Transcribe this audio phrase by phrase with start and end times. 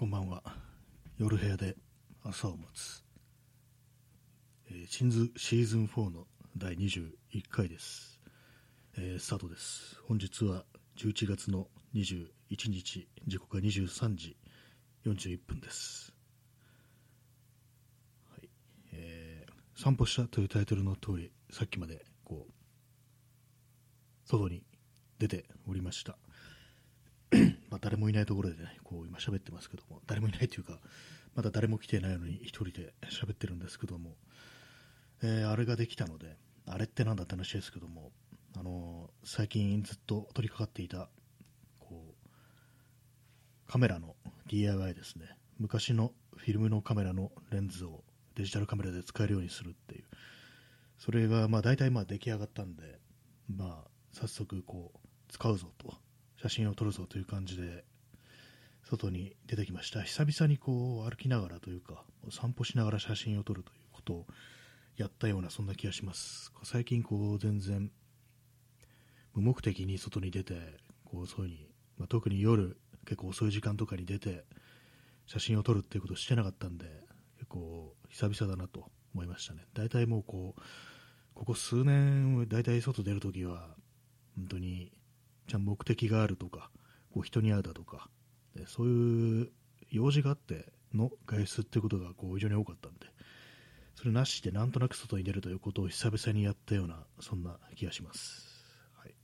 [0.00, 0.42] こんばんは。
[1.18, 1.76] 夜部屋で
[2.24, 3.04] 朝を待つ。
[4.70, 6.26] えー、シンズシーズン4の
[6.56, 7.12] 第21
[7.50, 8.18] 回です、
[8.96, 10.00] えー、スタートです。
[10.08, 10.64] 本日は
[10.96, 12.30] 11月の21
[12.70, 14.38] 日、時刻が23時
[15.04, 16.14] 41分です。
[18.30, 18.48] はい
[18.94, 22.52] えー、散歩したというタイトルの通り、さっきまでこう
[24.24, 24.62] 外に
[25.18, 26.16] 出ておりました。
[27.70, 30.78] まあ、誰もいないところでね、こう今喋ってますけども、誰もいないというか、
[31.34, 34.16] まだ誰も来てないのに一人で喋ってるんですけども、
[35.22, 36.36] えー、あれができたので、
[36.66, 38.10] あれって何だって話ですけども、
[38.58, 41.08] あのー、最近ずっと取り掛かっていた、
[41.78, 44.16] こう、カメラの
[44.48, 45.36] DIY ですね。
[45.58, 48.02] 昔のフィルムのカメラのレンズを
[48.34, 50.04] デジタルカメラで使えるようにするっていう、
[50.98, 52.98] それがまあ大体まあ出来上がったんで、
[53.48, 54.98] まあ早速こう
[55.28, 55.94] 使うぞと
[56.40, 57.84] 写真を撮るぞという感じで
[58.82, 60.02] 外に出てきました。
[60.02, 64.26] 久々にこう歩きながらというか散歩しながら写真を撮るということを
[64.96, 66.50] やったようなそんな気がします。
[66.64, 67.90] 最近こう全然
[69.34, 70.54] 無目的に外に出て
[71.04, 74.44] こうそういうに、まあ、特に夜結構遅い時間とかに出て
[75.26, 76.86] 写真を撮るっていうことをしてなかったんで
[77.36, 79.66] 結構久々だなと思いましたね。
[79.74, 80.60] 大体もうこう
[81.34, 83.68] ここ数年大体外出るときは
[84.36, 84.90] 本当に
[85.50, 86.70] ちゃん目的があるとか、
[87.12, 88.08] こう人に会うだとか、
[88.66, 89.50] そういう
[89.90, 93.06] 用事があっての外出っていうことがこう非常に多かったんで、
[93.96, 98.64] それなしでなんとなく外に出るということを久々にやったような、そんな気がします。
[98.94, 99.14] はい、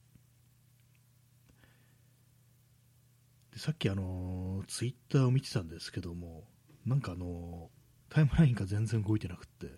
[3.53, 6.45] でさっきあのツイッターを見てたんですけども、
[6.85, 7.71] なんかあの
[8.09, 9.69] タイムラインが全然動いてなくって、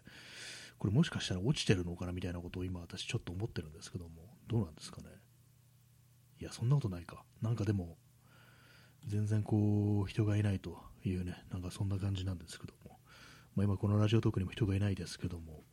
[0.78, 4.10] これもしかしたら落ちてるのかなみたいなことを今私ちょっと思ってるんですけども、
[4.46, 5.08] どうなんですかね？
[6.40, 7.24] いや、そんなことないか。
[7.42, 7.96] なんかでも、
[9.06, 12.98] 全然こう、人がいないというね、なんかそんな感じなんですけども、
[13.54, 15.64] まあ、今このラジオトークにも人がいないですけども、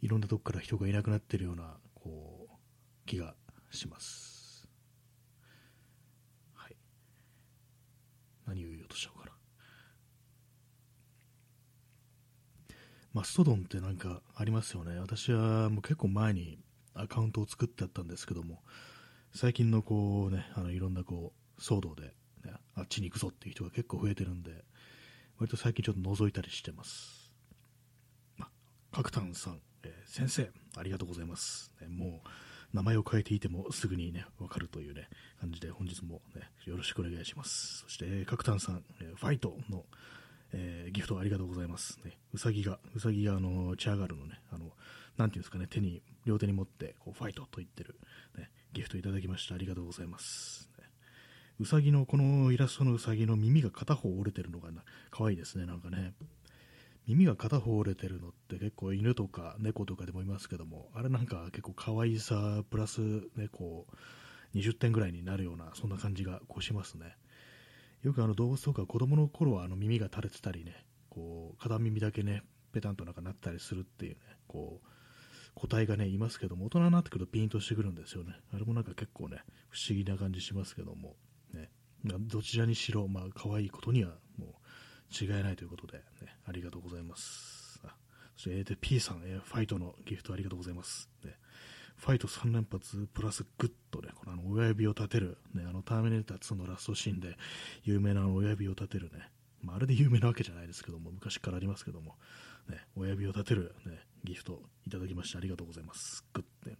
[0.00, 2.56] いろんなとこから人がいなくなってるような、こう、
[3.06, 3.34] 気が
[3.70, 4.66] します。
[6.54, 6.76] はい。
[8.46, 9.32] 何を言おうとしちゃうかな。
[13.12, 14.98] マストドンってなんかありますよね。
[14.98, 16.58] 私はもう結構前に
[16.96, 18.62] アカウントを作ってあったんですけども、
[19.34, 22.14] 最近のこうね、あのいろんなこう騒動で、
[22.44, 24.64] ね、あっちに行くぞっていう人が結構増えてるんで、
[25.38, 27.30] 割と最近ちょっと覗いたりしてます。
[28.40, 28.48] あ、
[28.92, 31.70] 角炭さん、えー、先生、ありがとうございます。
[31.80, 32.28] ね、もう、
[32.72, 35.08] 名前を変えていてもすぐにね、わかるというね、
[35.40, 37.78] 感じで本日もね、よろしくお願いします。
[37.80, 39.84] そして、角炭さん、えー、ファイトの、
[40.52, 42.00] えー、ギフトありがとうございます。
[42.04, 44.72] ね、うさぎが、うさぎがあの、チャーガルのね、あの、
[45.16, 47.98] なんていうんですかね、手に、両手に持って、こう、ファイトと言ってる、
[48.36, 49.54] ね、ギフトいただきました。
[49.54, 50.70] ありがとうございます。
[50.78, 50.84] ね、
[51.60, 56.14] うさぎの、このイラストのうさぎの耳が片方折れてるのがな、可愛いですね、なんかね。
[57.06, 63.00] 耳が片方折れてるのって結構犬とか猫とかでもいますけども、あれなんか結構可愛さプラス
[63.36, 67.16] ね、こう、20点ぐらいになるような、そんな感じがこうしますね。
[68.02, 74.88] よくあの動物とか子供の頃はあの耳が垂れてたりね、こう、片耳だけね、ペタンとなんかなったりするっていうね、こう、
[75.56, 78.34] 個体がね、いますけども、大人になってくるとピンとしてくるんですよね。
[78.52, 81.16] あれもなんか結構ね、不思議な感じしますけども、
[81.54, 81.70] ね、
[82.04, 86.04] どちらにしろ、まあ、可愛いことにはもう違いないということで、ね、
[86.46, 87.80] ありがとうございます。
[87.84, 87.96] あ
[88.36, 91.08] そして、えー、P さん、えー、ファイトのギフトありがとうございます。
[91.24, 91.32] ね、
[91.96, 97.36] ファイト3連発プラスグッとね、このあの親指を立てる、ね、あのターミネーター2のラストシーンで
[97.84, 99.30] 有名なあの親指を立てるね、
[99.62, 102.16] まあ、あれで有名なわけじゃないですけども、昔からありますけども、
[102.68, 106.24] ね、親指を立てる、ね、ギフトいただきましてありがとうございます。
[106.34, 106.76] グッてね。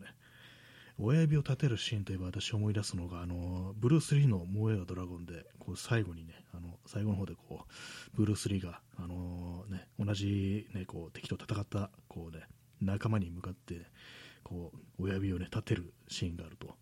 [0.99, 12.45] 親指を立てるシーンといえば私思い出すのが、あの、ブルース・リーの燃えよドラゴンで、こう最後にね、あの、最後の方でこう、ブルース・リーが、あのね、同じね、こう、敵と戦った、こうね、
[12.81, 13.87] 仲間に向かって、
[14.43, 16.75] こう、親指をね、立てるシーンがあると。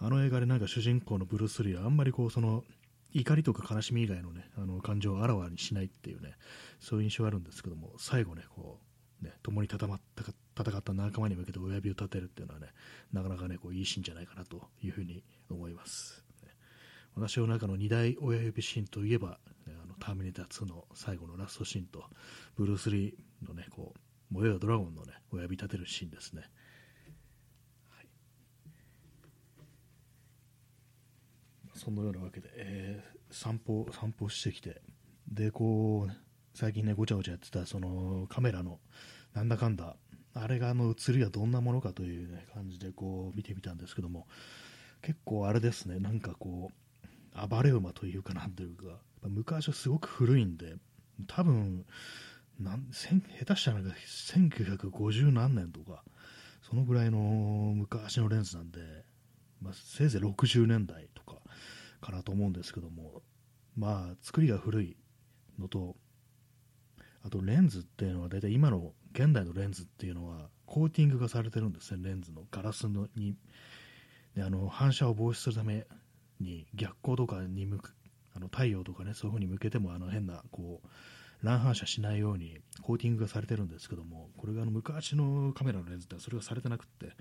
[0.00, 2.64] あの映画でなんか主人公のブルース・リーはあんまりこう、その、
[3.12, 6.34] 怒りとか悲しみ以外のね、あの感情をあらわにしないっていうね、
[6.80, 8.87] そういう印象があるんですけども、最後ね、こう、
[9.22, 10.24] ね、共に戦った
[10.62, 12.68] 戦った仲間に向けて親指を立てるっていうのはね、
[13.12, 16.24] なかなかね、こういいシーンじゃないかなというふうに思います。
[16.42, 16.50] ね、
[17.14, 22.04] 私の中の2大親指シーンといえば、ね、あのターミネーター2の最後のラストシーンと、
[22.56, 23.94] ブルース・リーのね、こ
[24.30, 26.42] う、燃えよドラゴンのね、親指立てるシーンですね。
[31.78, 34.82] そのようなわけで、えー、散歩、散歩してきて、
[35.28, 36.27] で、こう、
[36.58, 38.80] 最近ね、ごちゃごちゃやってた、そのカメラの、
[39.32, 39.94] なんだかんだ、
[40.34, 44.26] あれがあの映りはどんなものかという、ね、感じでこう見てみたんですけども、
[45.00, 50.74] 結構あれですね、なんかこう、暴れ馬というかなんというか、昔はすごく古いんで、
[51.28, 51.86] 多分、
[52.58, 56.02] なん下手したら1950何年とか、
[56.68, 57.20] そのぐらいの
[57.76, 58.80] 昔のレンズなんで、
[59.62, 61.40] まあ、せいぜい60年代とか
[62.00, 63.22] かなと思うんですけども、
[63.76, 64.96] まあ、作りが古い
[65.56, 65.94] のと、
[67.24, 73.34] あとレンズっていうのは大体今の現代のレンズっていうのはコーティングがされてるんですね、レンズのガラスのに。
[74.34, 75.86] であの反射を防止するため
[76.40, 77.94] に逆光とかに向く
[78.36, 80.88] あの太陽とかねそういう風に向けてもあの変なこう
[81.42, 87.12] 乱反射しないようにコーティングがされてるんですけどもこれがあの昔のカメラのレンズってそれがされてなくって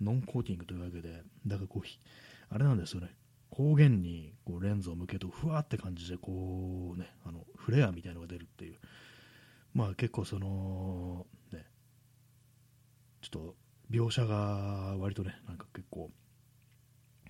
[0.00, 1.86] ノンコーティングというわけでだからこう
[2.50, 3.08] あれなんですよね。
[3.50, 8.76] 光源にこうレンズを向けるとふわって感じでこうねあのフレアみたいなのが出るっていう。
[9.76, 11.66] まあ結構そのね
[13.20, 13.54] ちょっと
[13.90, 16.10] 描写が割とねなんか結構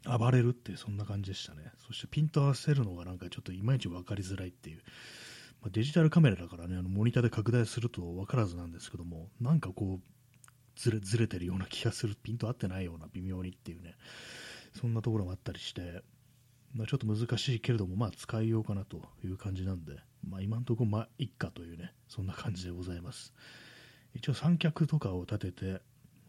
[0.04, 1.72] 暴れるってそんな感じでしたね。
[1.84, 4.82] そしてピント合わせるのがなんかちょっといまいち分かりづらいっていう。
[5.60, 10.00] まあ、デジタルカメラだからね、あのモニターで拡大すると分からずなんですけども、なんかこう、
[10.76, 13.96] ずれずれてるような気がする、ピント合ってないような、微妙にっていうね、
[14.78, 16.02] そんなところもあったりして、
[16.72, 23.32] まあ、ちょっと難しいけれども、まあ、使いようかなという感じなんで、まあ、今のところ、まあ、いっかというね、そんな感じでございます。
[24.14, 25.82] 一応、三脚とかを立てて、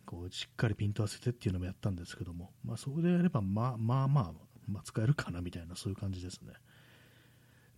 [0.06, 4.34] こうしっかりピント合わせてっていうのもやったんですけども、まあ、それでやれば、まあまあまあ、
[4.68, 6.54] まあ、使えるかなみたいな、そういう感じですね。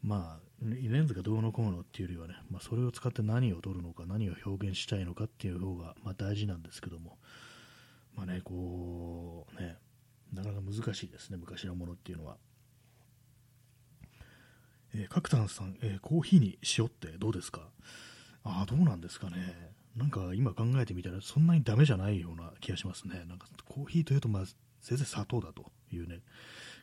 [0.02, 7.18] まあ、レンズがどうのこうのっていうよりはね、まあ、それを使って何を撮るのか、何を表現したいのかっていう方が、まあ、大事なんですけども、
[8.16, 9.78] まあね、こう、ね、
[10.34, 12.38] なかなか難しいですね、昔のものっていうのは。
[14.96, 17.70] えー、角田さん、えー、コーヒーに塩ってどうですか？
[18.44, 19.72] ああ、どうなんですかね。
[19.96, 23.26] なんか今考えてみたらそんなにダメじゃないような気がしますね。
[23.28, 24.44] なんかコーヒーというと、まあ、
[24.82, 26.20] せいぜい砂糖だというね、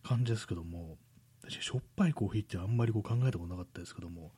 [0.03, 0.99] 感じですけども、
[1.43, 4.33] 私しょっぱいコーヒーってあんまりこう考えたことなかったですけども、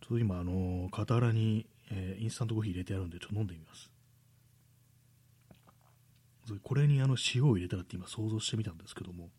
[0.00, 3.90] ちょっと今、あの傍らに、え、インスタントコーヒー入れてあるんで、ちょっと飲んでみます。
[6.62, 9.30] これにあの塩を入れたらって今想像してみたんですけども、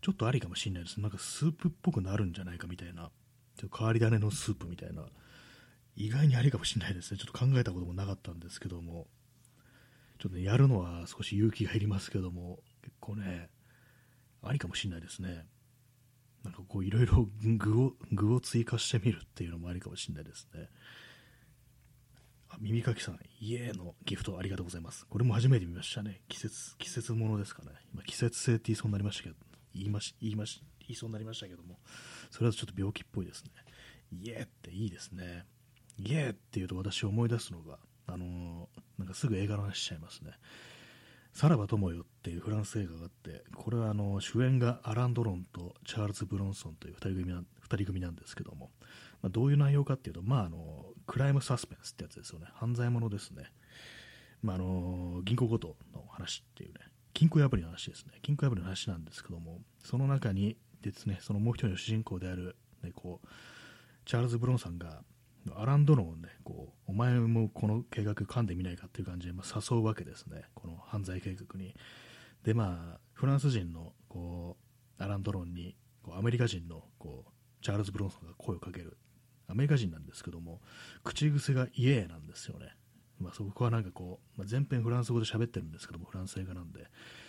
[0.00, 1.00] ちょっとありかもしれないです。
[1.00, 3.10] なんかスープっぽくなるんじゃないかみたいな、
[3.56, 5.06] ちょっと変わり種のスープみたいな、
[5.96, 7.18] 意外にありかもしれないですね。
[7.18, 9.08] ちょっと考えたこともなかったんですけども、
[10.18, 13.50] ちょっとね、やるのは少し勇気がいりますけども、結構ね、
[14.42, 15.46] ありかもしれないですね。
[16.44, 20.68] なんかこういろいろ具を具を追加してみるっていうのもありかもしれないですね。
[22.48, 25.06] あ耳かきさん、家のギフトありがとうございます。
[25.06, 26.22] これも初めて見ましたね。
[26.28, 27.72] 季節、季節ものですかね。
[27.92, 29.36] 今、季節性って言いそうになりましたけど、
[29.78, 31.78] 言いまし、言いまし、言いそうになりましたけども、
[32.30, 33.50] それはちょっと病気っぽいですね。
[34.10, 35.44] 家っていいですね。
[35.98, 40.32] 家っていうと私思い出すのが、あのー、なんかすぐ映画の話しちゃいますね。
[41.32, 48.70] さらば友よっていうフランス映画があって、これはあの主演がアラン・ドロンとチャールズ・ブロンソンという2人組な ,2 人組なんですけども、
[49.22, 53.44] まあ、どういう内容かっていうと、まあ、あのクライムサスペンスってやつですよね、犯罪者ですね、
[54.42, 56.80] まあ、あの銀行強盗の話っていうね、
[57.18, 62.54] 金庫破りの話ですね、金庫破りの話なんですけども、その中にですね、そのもう一人の主人公である、
[62.84, 63.28] ね、こう
[64.04, 65.02] チャールズ・ブロンさんが
[65.56, 71.74] アラン・ドロンをね、こう、お前もこの計画噛んでみないかっていう感じで、まあ、誘うわけですね、この犯罪計画に。
[72.44, 74.56] で、まあ、フランス人の、こ
[75.00, 75.74] う、アラン・ドロンに、
[76.04, 78.96] こうアメリカ人の、こう、チャールズ・ブロンソンが声をかける。
[79.48, 80.60] アメリカ人なんですけども、
[81.02, 82.76] 口癖がイエーなんですよね。
[83.20, 86.86] まあ、そこはなんかこう、まあ、全編フランス語で喋ってるんですけども、フランス映画なんで、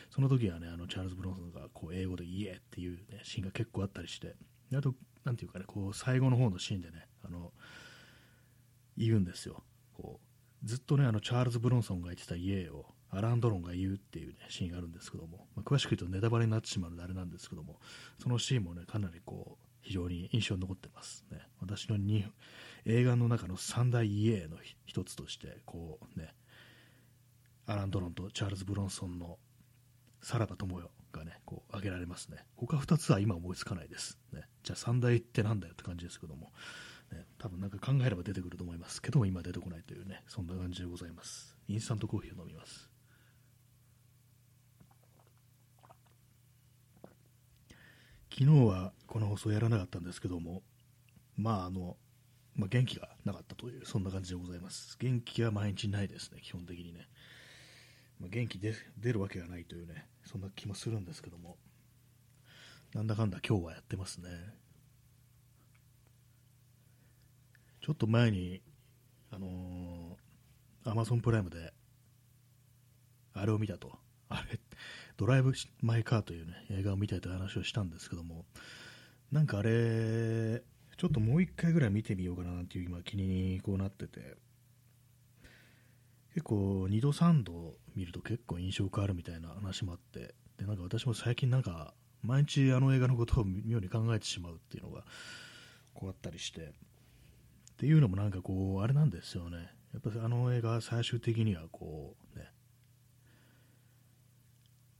[0.09, 4.35] その時はね、あのチャールズ・ブロンソンがこう英語でイエーっていう、ね、シーンが結構あったりして、
[4.73, 4.93] あと、
[5.23, 7.51] なんていうかね、こう最後の方のシーンでね、あの
[8.97, 9.63] 言うんですよ。
[9.93, 17.79] こうずっとね、あのチャールズ・ブロンソンが言ってた家をアラン・ドロンが言うっていう、ね、シーンがあるんですけども、まあ、詳しく言うとネタバレになってしまうのであれなんですけども、
[18.21, 21.39] そのシーンもね、かなりこう、非常に印象に残ってますね。
[21.61, 22.25] 私のに
[22.85, 26.33] 映画の中の三大家の一つとして、こうね、
[27.65, 29.37] アラン・ドロンとチャールズ・ブロンソンの
[30.21, 32.45] さらば友よがね、こう挙げられますね。
[32.55, 34.17] 他2つは今思いつかないです。
[34.33, 36.51] ね、じゃあ三大ってなんだよって感じですけども、
[37.11, 41.57] ね、多分なんか考えれば出てくると思いますけども、今出てこないというね、そんな感じでございます。
[41.67, 42.89] インスタントコーヒーを飲みます。
[48.31, 50.63] 昨日はこの放送やらなかったんですけども、
[51.35, 51.97] まああの、
[52.55, 54.97] まあ、元気がなかったという、そんな感じでございます。
[54.99, 57.07] 元気は毎日ないですね、基本的にね。
[58.19, 61.57] まあ、元気で出るわけがないというね、そんな気もするんですけども、
[62.93, 64.29] なんだかんだ今日はやってますね。
[67.81, 68.61] ちょっと前に、
[69.31, 71.73] あのー、アマゾンプライムで、
[73.33, 73.97] あれを見たと。
[74.27, 74.59] あれ、
[75.17, 78.45] ドライブ・マイ・カーというね、映画を見たいという話をしたんですけども、
[79.31, 80.61] なんかあれ、
[80.99, 84.35] ちょっともう一回ぐらい見てみようかなっていう今気にこうなってて、
[86.33, 95.05] 結構2度3度見ると結構印象変わるみたいな話もあって、で、なんか私も最近なんか毎日あの映画のことを妙に考えてしまうっていうのが
[95.93, 96.65] こうあったりして、っ
[97.77, 99.69] ていうのもなんかこう、あれなんですよね。
[99.93, 102.51] やっぱあの映画最終的にはこうね、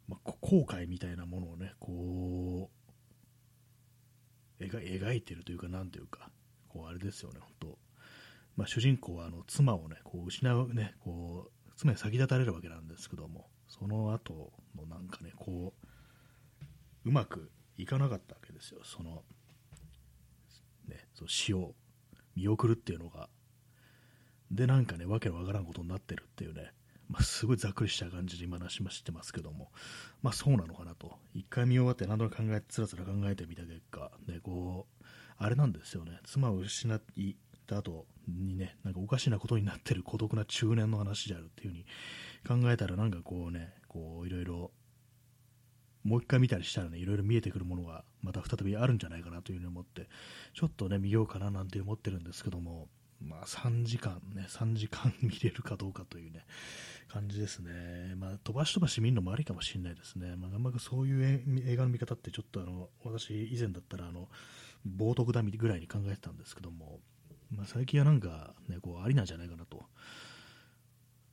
[0.08, 2.78] まあ、後悔みたいなものをね、こう、
[4.60, 6.30] 描いてるというか、なんというか、
[6.68, 7.80] こうあれですよね、本当。
[8.58, 15.74] まあ、主人公はあの妻をね、こう失うね、こう、妻に先立たれるわけなんですけども、その後のなんかね、こ
[17.06, 19.24] う、うまくいかなかったわけですよ、その、
[20.88, 21.74] ね、その死を
[22.36, 23.30] 見送るっていうのが。
[24.51, 26.74] で、なんかね、わけのわからんことになってるっていうね、
[27.10, 29.72] まあ、すごいざっくりした感じで今話もしてますけども、
[30.22, 31.18] まあそうなのかなと。
[31.34, 35.06] 一回見終わって何度も考え、つらつら考えてみた結果、ね、こう、
[35.38, 37.01] あれなんですよね、妻を失っ
[37.66, 41.84] た後にね、なんかおかしなことになってる孤独な中年の話であるっていう
[42.46, 44.72] 風に考えたら、なんかこうね、こういろいろ、
[46.04, 50.10] もう一回見たりしたらね、いろいろ見えてくるものがまた再びあるんじゃないかなというふうに思って、
[50.54, 52.88] ちょっとね、見ようかななんて思ってるんですけども、
[53.21, 56.45] まあ3時間ね、3時間見れるかどうかというね、
[57.07, 58.15] 感じですね。
[58.15, 60.35] まあ飛ばし飛ばし見るのもありかもしれないですね。
[60.35, 64.29] まあ、あんまそういう映画の見方ってちょっとあの、私以前だったらあの、
[64.88, 66.99] 冒涜だみぐらいに考えてたんですけども、
[67.51, 69.83] まあ、最近はなんかね、こうありなんじゃないかなと。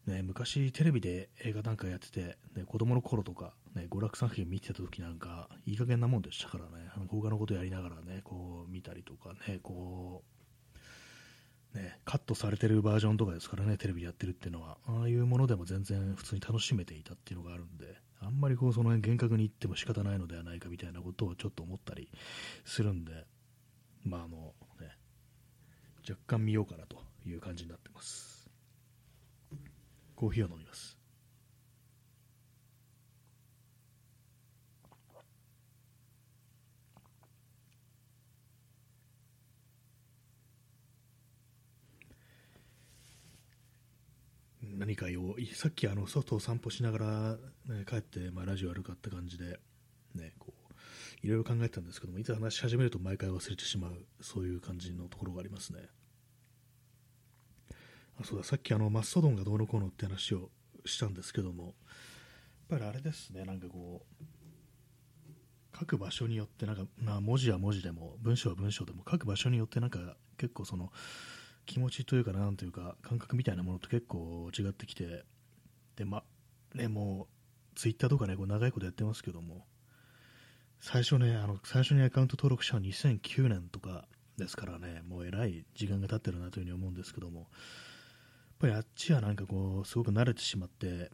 [0.06, 10.35] ね、昔テレビで映画なんかやってて、ね、子供の頃とか、ね、娯楽作品見てた時なんか、いい加減なもんでしたからね、あの他のことやりながらね、こう見たりとかね、こう
[11.76, 22.11] ね、カットされてるバージョンとかですからね、テレビでやってるっていうのは、ああいうものでも全然普通に楽しめていたっていうのがあるんで、あんまりこうその辺厳格に言っても仕方ないのではないかみたいなことをちょっと思ったり
[22.64, 23.12] するんで、
[24.04, 24.97] まああのね、
[26.09, 28.50] 若干見ようかなという感じになってます。
[30.14, 30.95] コーヒーを飲みます。
[44.78, 47.37] 何かをさっきあの外を散歩しながら、
[47.75, 49.59] ね、帰って、まあ、ラジオやるかって感じで、
[50.14, 55.80] ね、こういろいろ考えてたんですけどもいつ話し始めると毎回忘れてしまうそういう感じのところがありますね。
[58.21, 60.50] あそうださっきあのマストドンがどうのこうのって話を
[60.87, 61.64] したんですけども
[62.71, 70.90] やっぱりあれですねなんかこう書く場所によってなんか、まあ、文字は文字でも文章は文章でも書く場所によってなんか結構その
[71.66, 75.25] 気持ちというか、なんというか、感覚みたいなものと結構違ってきて、
[75.96, 76.23] で、ま、
[76.75, 77.28] ね、も
[77.75, 79.66] う、ツイッターとかね、こう長いことやってますけども、
[80.80, 84.06] 最初ね、あの、最初にアカウント登録したのは2009年とか
[84.38, 87.49] ですからね、もうえらい時間が経ってるなというふうに思うんですけども、やっ
[88.58, 91.11] ぱりあっちはなんかこう、すごく慣れてしまって、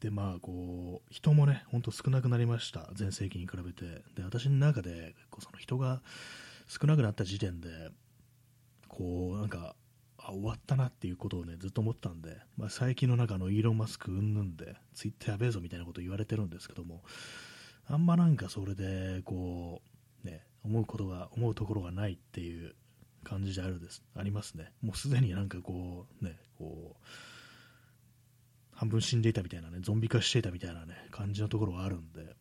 [0.00, 4.02] で、まあ、こう、人もね、ほんと少なくなりました、全盛期に比べて。
[4.14, 6.02] で、私の中で、こうその人が
[6.66, 7.68] 少なくなった時点で、
[8.90, 9.74] こう、なんか、
[10.18, 17.02] あ終わったなっていうことをね、ずっと思ったんで、まあ、最近の中のイーロン・マスクうんぬんで、ツイッターやべえぞみたいなこと言われてるんですけども、
[17.86, 19.80] あんまなんかそれで、こ
[20.24, 22.74] う、ね、思うことが、思うところがないっていう
[23.24, 24.72] 感じであるです、ありますね。
[24.82, 27.06] もうすでになんかこう、ね、こう、
[28.72, 32.34] 半分死んでいたみたいなね、ゾンビ化していたみたいなね、感じのところがあるんで、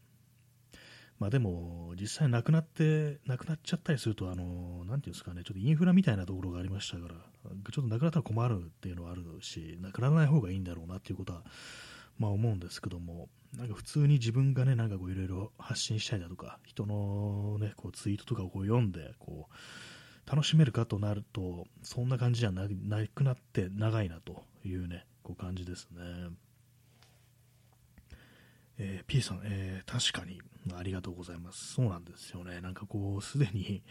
[1.19, 11.43] まあでも、実際亡くなって、亡くなっちゃったりすると、あの、なんていうんですかね、ちょっとインフラみたいなところがありましたから、ちょっと亡くなったら困るっていうのはあるし、亡くならない方がいいんだろうなっていうことは、
[12.17, 22.67] まあ思うんですけども、なんか普通に自分がね、なんかこういろいろ発信したりだとか、人のね、こうツイートとかをこう読んで、こう、楽しめるかとなると、そんな感じじゃな
[23.13, 26.01] くなって長いなというね、こう感じですね。
[28.79, 30.41] えー、P さん、えー、確かに、
[30.73, 31.73] ありがとうございます。
[31.73, 32.61] そうなんですよね。
[32.61, 33.83] なんかこう、すでに、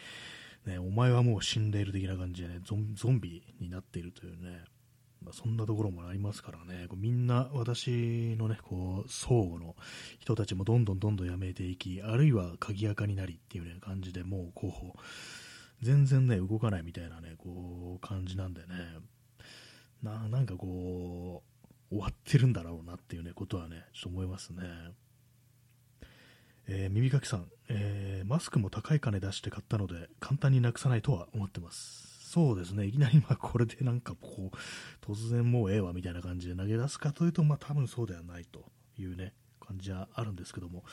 [0.66, 4.64] ね、お前はもう死んでいる的な感じでね、ゾンビになっているというね、
[5.22, 9.76] まあ、そんなところもありますからね、こうみんな私のね、こう、相互の
[10.18, 18.66] 人たちもどんどんどんどん辞めていき、あるいは鍵垢になりっていうね、感じでもう、こう、全然ね、動かないみたいなね、こう、感じなんでね、
[20.02, 21.57] ななんかこう、
[21.90, 24.62] 終わってるんだろうなっていうね、ことはね、ちょっと思いますね。
[26.66, 32.30] えー、耳かきさん、えー、マスクも高い金出して買ったので、簡単になくさないとは思ってます。
[32.30, 34.56] そうですね、いきなりまあこれでなんかこう、
[35.04, 40.84] 突然もうええわみたいな感じで投げ出すかというと、まあ多分そうではないというね、感じはあるんですけども、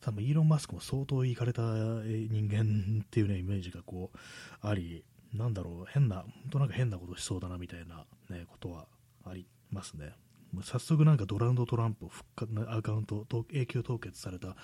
[0.00, 4.18] 多分イーロン・マスクも相当いかれた人間っていうね、イメージがこう、
[4.66, 8.86] あり、なんだろう、変な、本当なんか変なことしそうだなみたいなね、ことは
[9.26, 10.14] ありますね。
[10.62, 14.56] 早速なんかドランドトランプを復活、アカウント、永久凍結された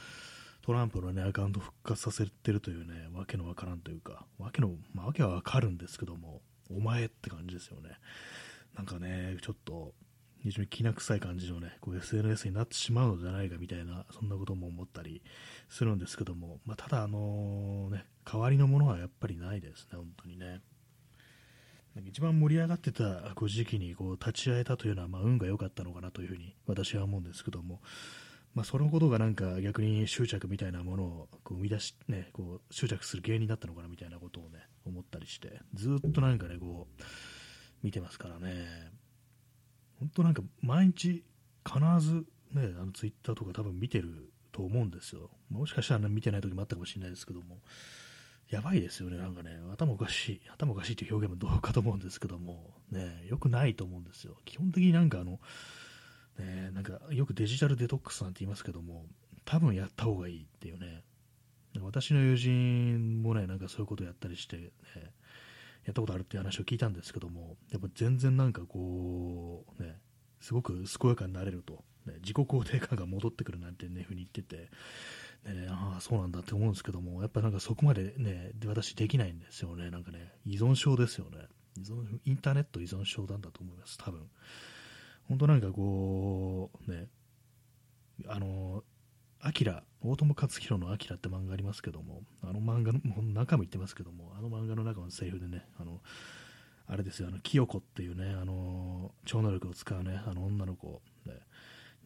[0.62, 7.90] トランプのね、アカウント復活させてるというね、わけのわからんというか、わけの、まあ、わけはわかるんですけども、お前って感じですよね。
[8.74, 9.92] なんかね、ちょっと、
[10.42, 15.22] 非常にきな臭い感じのね、こう SNS になってしまうのではないかみたいな、そんなことも思ったり
[15.68, 20.60] するんですけども、まあ、ただ、あのね、代わりのものはやっぱりないですね、本当にね。
[22.02, 27.80] 一番盛り上がってたこう時期にこう立ち会えたというのは、まあ、運が良かったのかなというふうに私は思うんですけども、
[28.54, 37.02] まあ、そのことがなんか逆に執着みたいなものをこう生み出し、ね、こう執着する原因になったのかなみたいなことをね思ったりしてずっとなんかねこう
[37.82, 38.66] 見てますからね。
[40.00, 41.22] 本当なんか毎日
[41.64, 45.30] 必ずねあのツイッターとか多分見てると思うんですよ。
[45.48, 47.58] もしかしたら見てない時もあったかもしれないですけども。
[48.48, 49.18] やばいですよね。
[49.18, 50.40] なんかね頭おかしい。
[50.52, 52.72] 頭おかしいという表現もどうかと思うんですけども。
[52.90, 54.36] ね良くないと思うんですよ。
[54.44, 55.40] 基本的になんかあの
[56.38, 59.06] ね、なんかよくデジタルデトックスなんて言いますけども、
[59.44, 61.04] 多分やった方がいいっていうね、
[61.80, 64.70] 私の友人もね、なんかそういうことやったりして、ね、
[65.84, 69.96] やったことあるっていう話を聞いたんですけども、やっぱ全然なんかこう、ね、
[70.40, 74.70] すごく健やかになれると、ね、自己肯定感が戻ってくるなんてね、ふうに言ってて、
[75.52, 81.38] ね、ああ、そうなんだって思うんですけども、やっぱなんかそこまでね、私できないんですよね、なんかね、依存症ですよね。
[81.76, 84.28] 依存インターネット依存症なんだと思います、多分。
[85.28, 87.08] 本当なんかこう、ね、
[88.26, 88.84] あの、
[89.40, 96.00] アキラ、大友克洋のアキラって漫画ありますけども、あの漫画の、もう中も言ってますけども、あの漫画の中のセリフでね、あの、
[96.86, 101.34] あれですよ、あの、清子っていうね、あの、超能力を使うね、あの女の子、ね、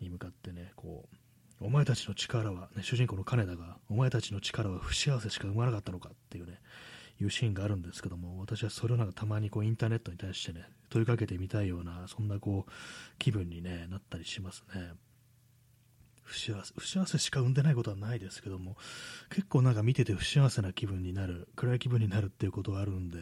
[0.00, 1.16] に向かってね、こう、
[1.60, 6.60] お前たちの力は、ね、主人公の金田が、お前たちの力は不幸せしか生まなかったのかっていうね、
[7.20, 12.72] いうシーンがあるんですけども、私はそれをなんかたまにこうインターネットに対してね、問いかけてみたいような、そんなこう、
[13.18, 14.92] 気分に、ね、なったりしますね。
[16.22, 18.76] 不幸せ、不幸せしか生んでないことはないですけども、
[19.30, 23.18] 結構なんか見てて不幸せな気分になる、暗い気分になるっていうことがあるんで、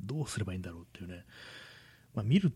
[0.00, 1.24] どうすればいいんだろうっていうね、
[2.14, 2.52] まあ、見る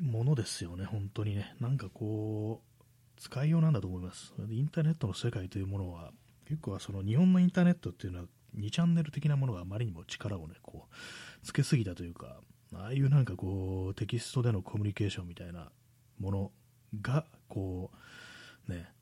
[0.00, 1.56] ものですよね、本当にね。
[1.60, 2.73] なんかこう、
[3.16, 4.34] 使いようなんだと思います。
[4.50, 6.12] インターネットの世界というものは、
[6.46, 12.40] 結構はその日本のインターネットっていうのは2チャンネル的なものがあまりにも力をね、こう、つけすぎたというか、
[12.74, 15.70] ああいうなんかこう、テキストでのコミュニケーションみたいな
[16.18, 16.52] もの
[17.00, 17.90] が、こ
[18.68, 18.92] う、ね、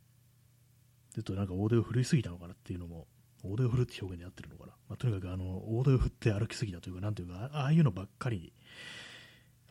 [1.15, 3.07] ちょっとなんか大手を振りすぎたのかなっていうのも、
[3.45, 4.73] 大手を振るって表現で合ってるのかな。
[4.89, 8.53] まあ、とにかくあの、大手を振って歩きすぎたというか、なんていうか、ああいうのばっかり、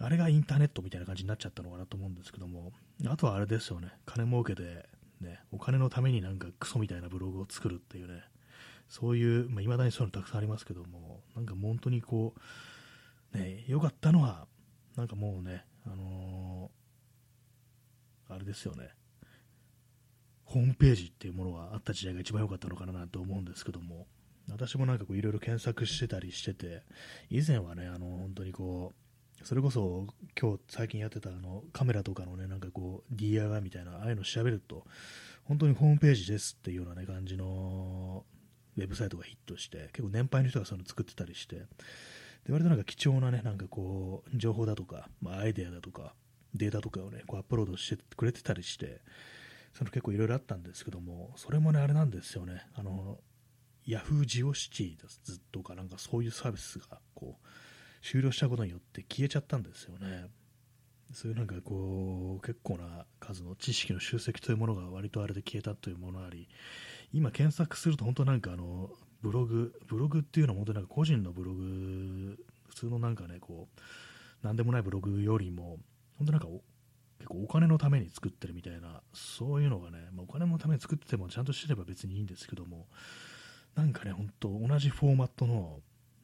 [0.03, 2.71] あれがインターネットみたいな感じになっちゃったのかなと思うんですけども、
[3.07, 8.23] あとはあれですよね、金儲けで、ね、お金のためになんかクソみたいなブログを作るっていうね、
[8.87, 12.33] そういう、まあ、未だにそういうのたくさんありますけども、なんか本当にこ
[13.33, 14.47] う、ね、良かったのは、
[14.95, 18.89] なんかもうね、あのー、あれですよね、
[20.45, 24.07] ホームページっていうものがあった時代が一番良かったのかなと思うんですけども、
[24.49, 26.81] 私もなんかこういろいろ検索してたりしてて、
[27.29, 29.10] 以前はね、あの本当にこう、
[29.43, 30.07] それこそ
[30.39, 34.85] 今日最近やってたあのカメラとかのね、なんかこう DIY みたいな、ああいうの調べると、
[35.43, 38.23] 本当にホームページですっていうような、ね、感じの
[38.77, 41.55] ウェブサイトがヒットして、結構年配の人がその作ってたりして、
[42.45, 46.13] で割となんか貴重なね、なんかこう、情報だとか、まあ、アイデアだとか、
[46.53, 49.01] データとかをね、こうアップロードしてくれてたりして、
[49.73, 53.19] その結構いろいろあったんですけども、それもね、あれなんですよね、あの、
[53.85, 57.47] ヤフージオシティずっとか、なんかそういうサービスが、こう、
[58.01, 60.27] 終了したことによって消えちゃったんですよね。
[61.13, 66.47] そういうなんかこう、結構な数の知識の集積というものが割とあれで消えたというものあり、
[67.13, 68.89] 今検索すると本当なんかあの、
[69.21, 72.37] ブログ、ブログっていうのは本当なんか個人のブログ、
[72.69, 73.67] 普通のなんかね、こ
[74.43, 75.77] う、なんでもないブログよりも、
[76.17, 76.47] 本当なんか
[77.19, 82.87] 結構お金のために作ってるみたいな、そういうのがね、まあ、お金のために作っててもちゃんとしてれば別にいいんですけども、
[83.75, 85.81] なんかね、本当同じフォーマットの、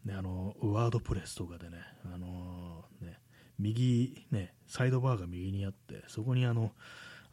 [0.07, 3.19] ね、あの、ワードプレスとかでね、あの、ね、
[3.59, 6.71] 右、ね、サイドバーが右にあって、そこにあの、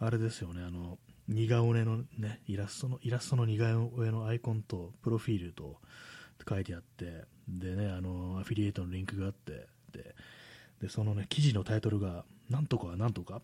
[0.00, 5.78] あれですよね、あの、似顔絵のね、イラストの、イラストの似顔絵のアイコンと、プロフィールと
[6.48, 9.68] 書いてあって、でね、あの、アフィリエイトのリンクがあって、
[10.80, 13.40] でそのね、記事のタイトルが、なんとかなんとか、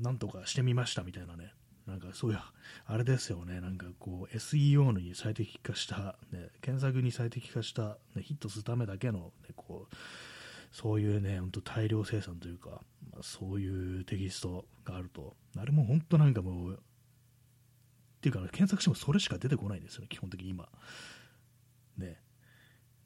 [0.00, 1.52] なんとかしてみましたみたいなね、
[1.86, 2.40] なんかそういう、
[2.86, 9.96] あれですよね、なんかこう、SEO に最適化した、ね、検索に最適化した、ね、ヒットするためだけの、ね、こう、
[10.72, 16.76] そういうね、本当大量生産というか、まあ、そういうテキストがあると、あれも本当なんかもう、っ
[18.20, 20.68] ていうか、検索してもそれしか出てこないんですよね、基本的に今。
[21.96, 22.20] ね。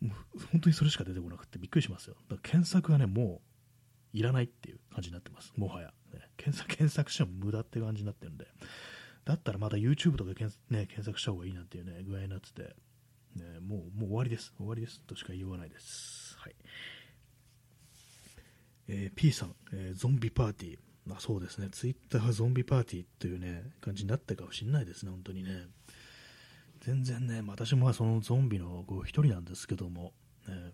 [0.00, 2.14] もう本当にそれしか出てこなくてびっくりしますよ。
[2.30, 3.49] だから検索がね、もう
[4.12, 5.52] いらないっていう感じになってます。
[5.56, 5.92] もはや。
[6.12, 8.46] ね、検索 検索しても無駄って感じになってるんで。
[9.24, 12.74] だったらまた YouTube とか検,、ね、検索した方がいいなんていうね、具合になってて、
[13.36, 14.52] ね、もうもう終わりです。
[14.56, 16.36] 終わりですとしか言いようがないです。
[16.38, 16.54] はい。
[18.88, 20.78] えー、P さん、えー、ゾンビパーティー。
[21.06, 25.66] まあそうですね、ツイッターはゾンビパーティーというね、感じになったかもしれないですね、本当にね。
[26.80, 30.12] 全然ね、私もそのゾンビの一人なんですけども、
[30.48, 30.72] ね、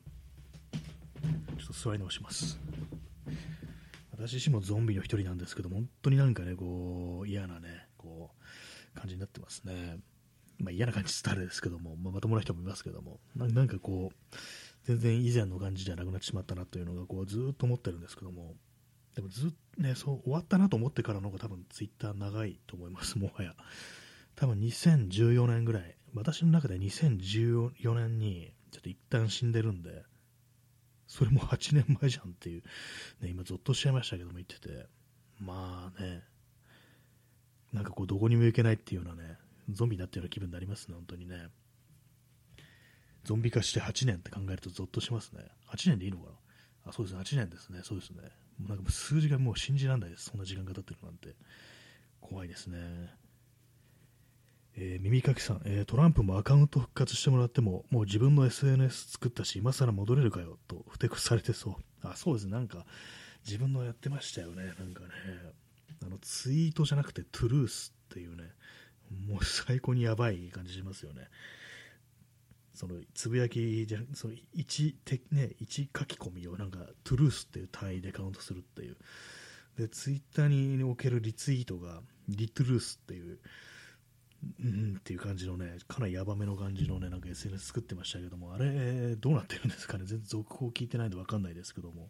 [1.59, 2.59] ちょっと座り直します。
[4.17, 8.31] 私自身もゾンビの一人なんですけど本当になんかね、こう、嫌なね、こ
[8.95, 9.99] う、感じになってますね。
[10.59, 14.37] まあ嫌な感じって誰ですけども、まあ、まともな人もいますけども、なんかこう、
[14.85, 18.55] 全然以前の感じじゃなくなってしまったなというのがこうずっと思ってるんですけども、
[19.15, 23.55] でもずっとね、そう終わったなと思ってからの方が多分ツイッター長いと思います、 もはや。
[24.35, 30.05] 多分2014年ぐらい、私の中で2014年にちょっと一旦死んでるんで、
[31.07, 32.63] それも8年前じゃんっていう、
[33.21, 34.87] ね、今、ゾッとしちゃいましたけども言ってて、
[35.39, 36.23] まあね、
[37.73, 39.39] なんかこう、どこにも行けないっていうようなね、
[39.71, 41.49] ゾンビになってるような気分になりますね、本当にね。
[43.25, 45.45] ゾンビ化して8年って考えるとゾッとしますね。
[45.69, 46.31] 8年でいいのか
[46.85, 46.91] な？
[46.91, 48.23] あ、そうですね、8年ですね、そうですね。
[48.61, 51.35] なんか数字がもう信じられないです、そんな時間が経ってるなんて。
[52.21, 52.79] 怖いですね。
[54.79, 61.75] えー、耳かきさん、えー、トランプもアカウント復活してもらっても、もう自分の SNS 作ったし、今更戻れるかよと、ふてくされてそう。
[62.03, 62.85] あ、そうですね、なんか、
[63.47, 65.09] 自分のやってましたよね、なんかね。
[66.05, 68.45] あの、ツイートじゃなくて、トゥルースっていうね、
[69.29, 71.29] もう最高にやばい感じしますよね。
[72.77, 78.99] そのつぶやきじゃその1て、ね、1書き込みをなんかトゥルースっていう単位でカウントするっていう
[79.79, 83.39] でツイッターにおけるリツイートがリトゥルースっていう
[84.61, 90.05] うんっていう感じのねかなりヤバめの感じのねなんか SNS 作ってましたけどもあれどうなってるんですかね？
[90.07, 92.09] 全然続報聞いてないんで分かんないですけども。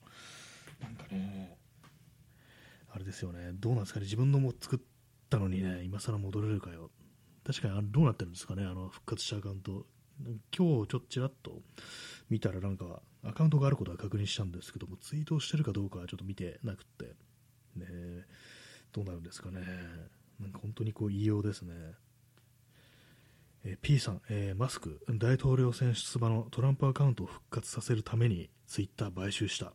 [0.80, 1.56] なんかね
[2.92, 3.50] あれですよね。
[3.54, 4.04] どうなんですかね？
[4.04, 4.78] 自分のも作っ
[5.30, 6.90] たのにね今更戻れるかよ。
[7.46, 8.64] 確かにあどうなってるんですかね？
[8.64, 9.86] あの復活したアカウント。
[10.18, 11.60] 今日ちょっとちらっと
[12.30, 17.14] 見たらなんかアカウントがあることは確認したんですけどもツイートしてるかどうかはちょっと見てなくて。
[17.76, 17.86] ね
[18.92, 19.60] どうなるんですかね？
[20.40, 21.74] なんか本当にこう異様ですね
[23.64, 29.72] え P さん、えー、マスク大統領選出馬のトランプアカウントを復活させるためにツイッター買収した。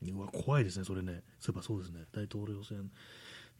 [0.00, 1.22] うわ怖いですねそれね。
[1.40, 2.04] そういえばそうですね。
[2.12, 2.90] 大統領選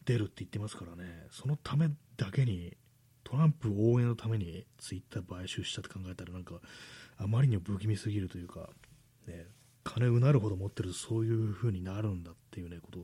[0.05, 1.27] 出るって言ってますからね。
[1.31, 2.75] そのためだけに
[3.23, 6.55] トランプ応援のためにツイッター買収したって考えたらなんか
[7.17, 8.69] あまりにも不気味すぎるというか、
[9.27, 9.45] ね、
[9.83, 12.99] 金うなるほど持ってるそういう風になるんだっていうねこと。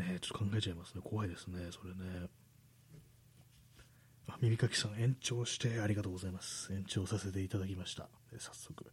[0.00, 1.00] ねちょっと考えちゃいますね。
[1.02, 2.28] 怖いですねそれね。
[4.40, 6.72] 耳かきさん延長してありがとうございます。
[6.72, 8.08] 延長させていただきました。
[8.38, 8.90] 早速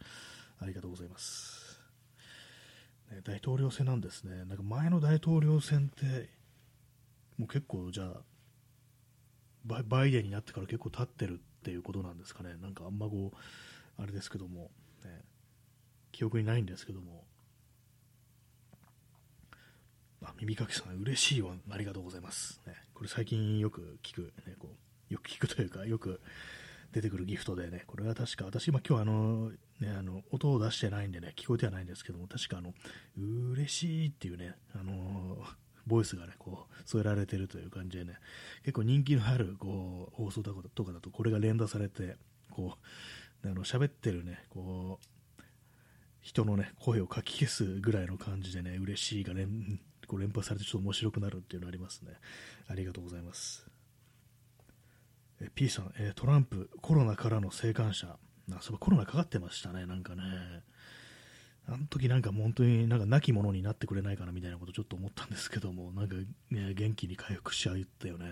[0.59, 1.79] ありがとうございます。
[3.11, 6.29] ね、大統領選なんですね、なんか前の大統領選って、
[7.37, 8.21] もう結構じゃあ、
[9.65, 14.71] バイデンになってから結構経ってるっていうことなんですかね、なんかあんまこう、あれですけども、
[15.03, 15.21] ね、
[16.11, 17.25] 記憶にないんですけども、
[20.21, 22.61] あ耳かきさん、嬉しいわ、ありがとうございます。
[22.67, 26.21] ね、これ最近よく聞く、ね、こうよく聞くというか、よく
[26.91, 32.73] 出てくるギフトでね、これは確か、私、今今日あの、ね、あの、音を出してないんでね、聞こえてはないんですけども、確かあの、
[33.17, 35.37] 嬉しいっていうね、あの
[35.87, 38.13] ボイスがね、こう、添えられてるという感じでね、
[38.63, 42.17] 結構人気のある、こう、放送とかだと、これが連打されて、
[42.51, 42.77] こ
[43.43, 45.43] う、あの、喋ってるね、こう、
[46.21, 52.13] 人のね、声をかき消すぐらいの感じでね、嬉しいが連、こう連発されてちょっと面白くなるっていうのありますね。
[52.67, 53.68] ありがとうございます。
[55.41, 58.17] え P さん、えトランプ、コロナからの生還者。
[58.51, 60.23] あ、そうコロナかかってましたね、なんかね。
[61.67, 66.15] あの時なんか本当になんか亡き者になってくれないかなみたいなことちょっと思ったんですけども、なんか、
[66.49, 68.25] ね、元気に回復しちゃうったよね。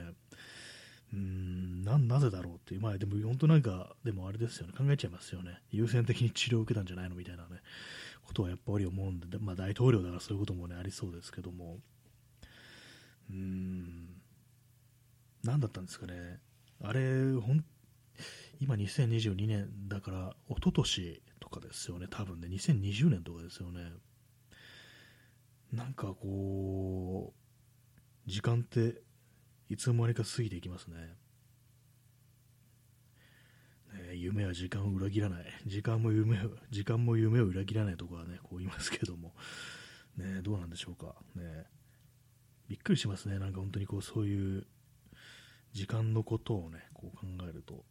[1.13, 5.61] うーんな、なぜだろうっていう、まあでも本当なんか、でもあれですよね、考えちゃいますよね。
[5.71, 7.61] 優先的に治療を受けたんじゃないのみたいなね、
[8.25, 11.77] ことはやっぱり思うんで、まあ大統領だからそういうこともね、ありそうですけども、
[13.29, 14.21] うーん、
[15.43, 16.39] 何だったんですかね。
[16.81, 17.65] あれ、ほん
[18.59, 23.91] 今2022年だから、一昨年とかですよね、多分ね、2020年とかですよね。
[25.71, 29.01] なんかこう、時間って
[29.69, 30.95] いつの間にか過ぎていきますね。
[33.93, 35.45] ね夢は時間を裏切らない。
[35.65, 39.33] 時間も夢を、時間も夢を裏切らないとかはね、こう言いますけども、
[40.15, 41.15] ね、どうなんでしょうか。
[41.35, 41.65] ね、
[42.67, 44.67] びっくりしますね、なんか本当にこう、そういう、
[45.73, 47.83] 時間のことをね、こう考えると、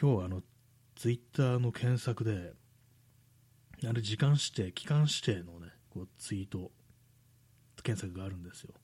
[0.00, 0.42] 今日はあの、
[0.96, 2.52] ツイッターの検索で、
[3.88, 6.70] あれ時間指定、期間指定のね、こうツイート、
[7.82, 8.74] 検索があるんですよ。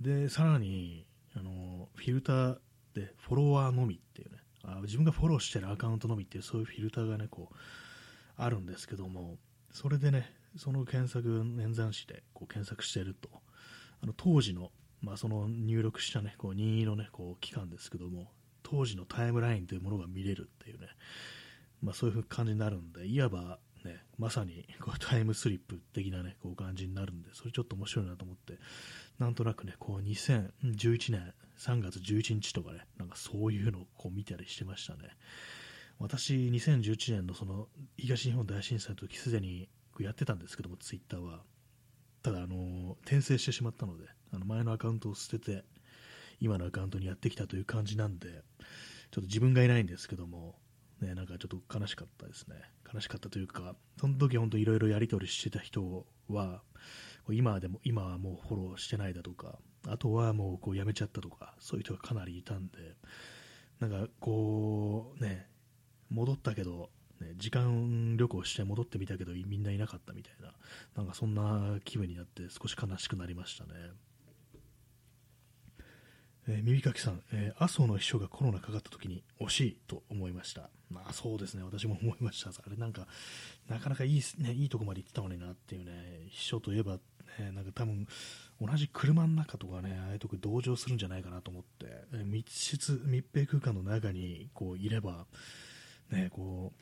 [0.00, 2.58] で、さらに、あの、フィルター
[2.94, 7.54] でフォロワーのみっていうね、あ自分がフォローしてるアカウントのみっていうそういうフィルターがね、こう、
[8.36, 9.36] あるんですけども、
[9.70, 13.28] それでね、その検索演算してこう検索してると、
[14.02, 14.70] あの当時の、
[15.02, 18.30] まあ、その入力したね、こう任意のね、こう期間ですけども、
[18.62, 20.88] 当時のタイムラインというものが見れるっていうね、
[21.82, 28.58] まあ、そういう感じになるんで、いわば、ね、まさにこうタイムスリップ的な、ね、こう感じになるんで、それちょっと面白いなと思って、
[29.18, 35.16] なんとなくね、こう2011年3月11日とかね、なんかそういうのをこう見たりしてましたね。
[35.98, 41.42] 私、2011年のその東日本大震災の時すでにやってたんですけども、ツイッターは。
[42.22, 45.64] ただ、あの転生してしまったので、あの前のアカウントを捨てて、
[46.40, 48.40] 今のアカウントにやってきたという感じなんで、ちょっ
[49.10, 50.56] と自分がいないんですけども、
[51.00, 52.56] ね、なんかちょっと悲しかったですね。
[52.92, 56.62] 悲しかったというか、その時本当いろいろやり取りしてた人は、
[57.30, 62.96] 今でも、今はもうフォローしてないだとか、あとはもうこうやめちゃったとか、そういう人がかなりいたんで、
[63.78, 65.48] なんかこう、ね、
[66.10, 66.90] 戻ったけど、
[67.20, 70.52] ね、時間旅行して戻ってみたけどみんないなかったみたいな、
[70.96, 73.70] なんかそんな気分になって少し悲しくなりましたね。
[76.52, 80.68] えー、耳かきさん、えー、麻生の秘書がコロナかかった時に惜しいと思いました。
[80.90, 82.50] まあそうですね、私も思いました。
[82.50, 83.06] あれなんか、
[83.68, 86.94] なかなかいい,、ね、いいとこまで行ってたのになっていうね、秘書といえば、
[87.38, 88.08] ね、なんか多分、
[88.60, 95.26] 同じ車の中とかね、ああいうとこ同乗するんじゃないかなと思って、えー、密室、密閉空間の中にこういれば、
[96.10, 96.72] ね、こ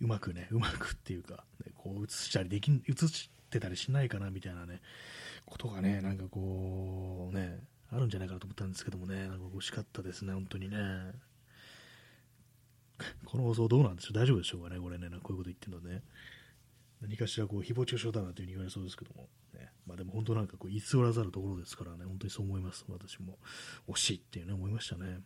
[0.00, 4.80] う、うまくね、うまくっていうか、ね、こう映したりできん、映してたりしないかなみたいなね、
[5.46, 7.60] ことがね、なんかこう、ね、
[7.92, 10.76] あるんじゃないかなと思ったんですけどもね、なんか惜しかったですね、本当にね。
[13.24, 14.14] この放送どうなんでしょう？
[14.14, 16.02] 大丈夫でしょうかねこれね、こういうこと言ってるのね。
[17.00, 22.84] 何かしらこう誹謗中傷だなというふうに言われそうですけども、ね、まあでも本当なんかこう偽らざるところですからね、本当にそう思います。
[22.88, 23.38] 私も。
[23.88, 25.18] 惜しいっていうね、思いましたね。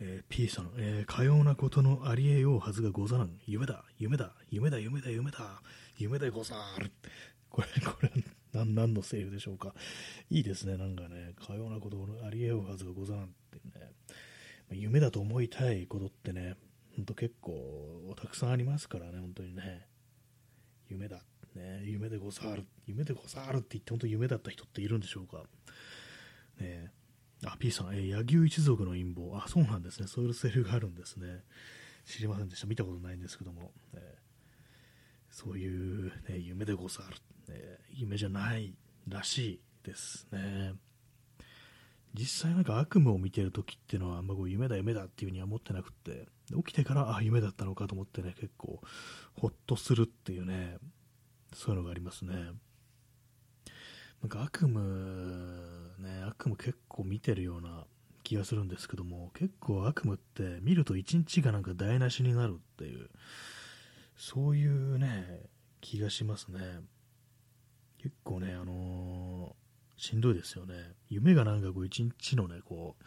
[0.00, 3.38] えー、P さん、えー、かようなことのありえようはずがござらん。
[3.46, 5.62] 夢だ、夢だ、夢だ、夢だ、夢だ、
[5.98, 6.90] 夢でござる。
[7.50, 8.10] これ、これ、
[8.52, 9.74] 何何のセーフでしょうか。
[10.30, 13.92] いいですね、なんかね、かようなことありえようはずがござらんってね。
[14.70, 16.56] 夢だと思いたいことってね、
[16.96, 19.86] ほんと結構たくさんありますからね、本当にね。
[20.88, 21.22] 夢だ、
[21.54, 25.44] ね、夢でござる、夢でござるって言って本当夢だった人っているんでしょうか。
[26.60, 26.92] ね
[27.44, 29.36] あ、P さん、え、柳生一族の陰謀。
[29.36, 30.08] あ、そうなんですね。
[30.08, 31.44] そういうセリフがあるんですね。
[32.04, 32.66] 知りませんでした。
[32.66, 33.70] 見たことないんですけども。
[33.94, 37.16] えー、そういう、ね、夢でござる、
[37.48, 37.78] ね。
[37.90, 38.74] 夢じゃない
[39.08, 40.74] らしいですね。
[42.14, 48.80] 実際なんか悪夢を見てる時っていうのはあんまこう夢だ夢だっていうふうには思ってなくて、起きてからあ夢だったのかと思ってね、結構
[49.34, 50.78] ほっとするっていうね、
[51.52, 52.34] そういうのがありますね。
[54.20, 54.80] なんか悪夢、
[55.98, 57.84] ね、悪夢結構見てるような
[58.24, 63.10] 気がするんですけども、結構悪夢って見ると一日がなんか台無しになるっていう、
[64.16, 65.42] そういうね、
[65.80, 66.80] 気がしますね。
[67.98, 70.74] 結構ね、あのー、しんどいですよね。
[71.08, 73.04] 夢がなんかこう一日のね、こう、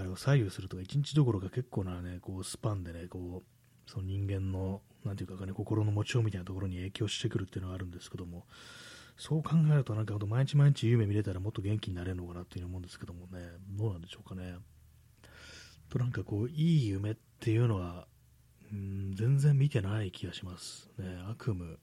[0.00, 8.46] あれを左右するとか、一日どころか結構なね、こうスパンでね、こう、その人間の、なんていうかね、心の持ちようみたいなところに影響してくるっていうのがあるんですけども、
[9.16, 14.56] そう考えると、なんか毎日毎日夢見れたらもっと元気になれるのかなっていう思うんですけどもね、どうなんでしょうかね。
[15.90, 18.06] と、なんかこう、いい夢っていうのは、
[18.72, 20.88] うん、全然見てない気がします。
[20.98, 21.76] ね、悪夢、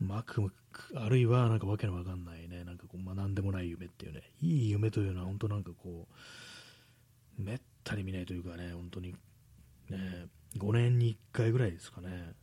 [0.00, 0.50] 悪夢、
[0.96, 6.08] あるいはなんかわけのわかんないね、なんかこう、まあ、なんでもない夢っていうね、いい夢というのは本当なんかこ
[7.38, 9.12] う、めったに見ないというかね、本当に、
[9.90, 10.26] ね、
[10.56, 12.34] 5年に1回ぐらいですかね。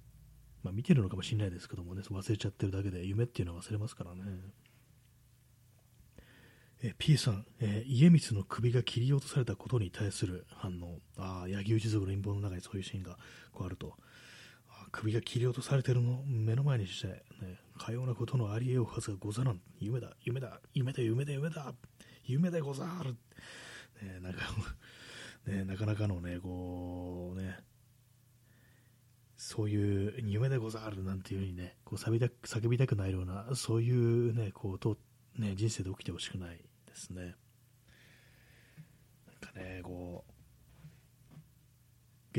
[0.64, 4.24] まあ、見てるのかもしれないですけどもね、忘れちゃってるだけで、夢っていうのは忘れますからね。
[6.82, 11.00] え P さん、えー、家光の首が切り落とされたことに対する反応。
[11.18, 13.18] ああ、柳生一族の陰謀の中にそういうシーンが
[13.52, 13.96] こうあると。
[14.92, 19.62] 首が切り落とされてるのを目の前にして、ね、かようなことのありえようはずがござらん。
[19.80, 21.74] 夢だ、夢だ、夢だ、夢だ、夢だ、
[22.26, 23.16] 夢でござる。
[24.02, 24.40] ね、なんか
[25.46, 27.58] ね、なかなかのね、こうね、
[29.38, 34.98] そういう夢でござるなんていうふうにね、こう叫びた叫びたくないような、そういうね、こうと、
[35.38, 37.22] ね、人生で起きてほしくないですね。
[37.22, 37.36] なん
[39.40, 40.29] かね、こう、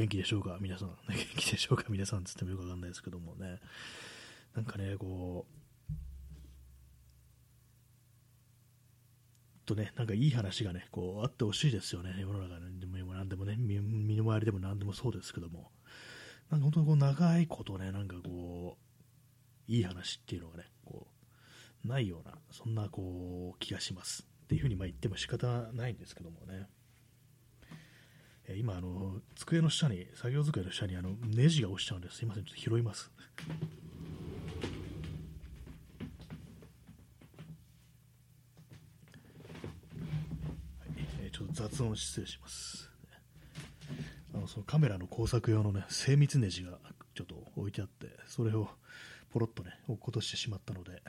[0.00, 0.96] 元気でしょうか、皆さん。
[1.08, 3.60] 元気でしょうか、皆さんつってもよくわかんないですけどもね。
[4.54, 5.60] なんかね、こう、
[9.66, 12.16] とね、なんかいい話がね、こう、あってほしいですよね。
[12.18, 15.70] 世の中何でも何でもね、身の回りでも何でもそうですけども。
[16.48, 18.78] なんか本当にこう、長いことね、なんかこ
[19.68, 21.08] う、いい話っていうのがね、こ
[21.84, 24.26] う、ないような、そんなこう、気がします。
[24.44, 26.66] っていうふうにま言っても仕方ないんですけどもね。
[28.56, 32.18] 今、あの、机の下に、作業机の下にあのネジが落ちちゃうんです。
[32.18, 33.10] すいません、ちょっと拾います。
[41.32, 42.90] ちょっと雑音失礼します。
[44.34, 46.78] あのそのカメラの工作用のね、精密ネジが
[47.14, 48.68] ちょっと置いてあって、それを
[49.30, 51.02] ポロッとね、落っことしてしまったので、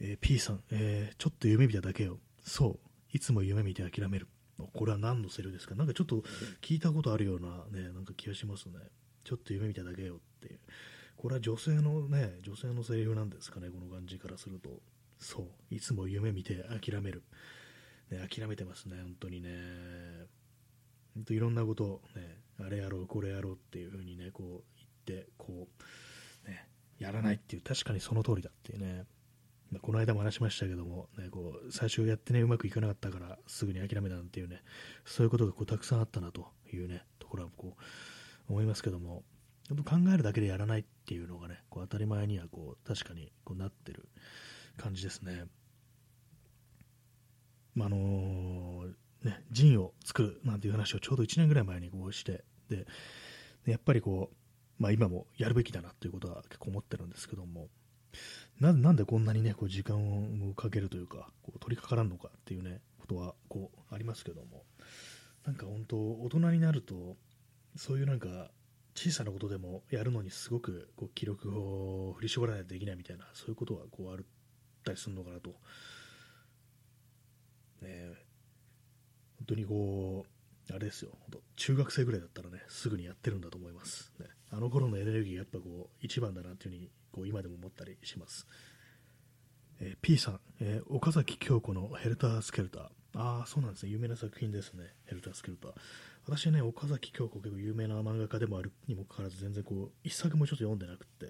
[0.00, 2.18] えー、P さん、えー、ちょっと夢見ただけよ。
[2.42, 4.26] そう、いつも夢見て諦める。
[4.72, 5.74] これは何のセリフですか？
[5.74, 6.22] なんかちょっと
[6.60, 8.74] 聞いたことあるようなね、なんか気がしますね。
[9.24, 10.58] ちょっと夢見ただけよっていう。
[11.16, 14.80] これは女性のね、女性のセリフなんですかね、この感じからすると。
[15.18, 17.22] そう、いつも夢見て諦める。
[18.10, 19.50] ね、諦めてますね、本当にね。
[21.14, 25.68] 本当いろんなこと、ね、あれやろう、これやろうっていう風にね、こう言って、こ
[26.46, 26.66] う、ね、
[26.98, 29.04] やらないっていう、確かにその通りだっていうね。
[29.80, 34.62] この間も話しましたけども、ね、こう最初やってね、うまくいかなかったからすぐに諦めたなんていうね、
[35.04, 37.76] そういうことがこうたくさんあったなというね、ところはこ
[38.48, 39.22] う思いますけども、
[39.84, 44.08] 考えるだけでやらないっていうのがね、こう当たり前にはこう確かにこうなってる
[44.76, 45.44] 感じですね。
[47.74, 52.86] まあのー、ね、陣を作るなんていう話をちょうど1年ぐらい前にこうしてで
[53.64, 57.68] やっぱりこう、まあ、今もやるべきだなということは結構思ってるんですけども
[58.60, 64.64] ななんでこんなにねこう時間をかけるというかこう取り掛からんのかっていうねことはこうありますけども。
[65.44, 67.16] なんか本当大人になると
[67.76, 68.50] そういうなんか
[68.94, 74.18] 小さなことでもやるのにすごくこう気力を振り絞らないとできないみたいなそういうことはこうあっ
[74.84, 75.50] たりするのかなと、
[77.80, 78.12] ね、
[79.38, 80.31] 本当にこう
[80.70, 81.10] あれですよ。
[81.56, 88.46] 中学生ぐらいだったらねすぐにやってるんだと思います、ね、あの頃のエネルギーがやっぱこう一番だなっていうふうにこう今でも思ったりします、
[89.80, 92.82] えー、P さん、えー、岡崎京子のヘルタースケルター。
[93.14, 93.92] ああそうなんですね。
[93.92, 94.84] 有名な作品ですね。
[95.04, 95.72] ヘルタースケルター。
[96.24, 101.26] 私ね岡崎京子結構有名な漫画家でもあるにもかかわらず全然こう一作もちょっと読んでなくって。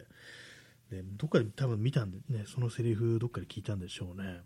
[0.94, 4.42] でどっかで多分見たんでねそのセリフどっかで聞いたんでしょうね。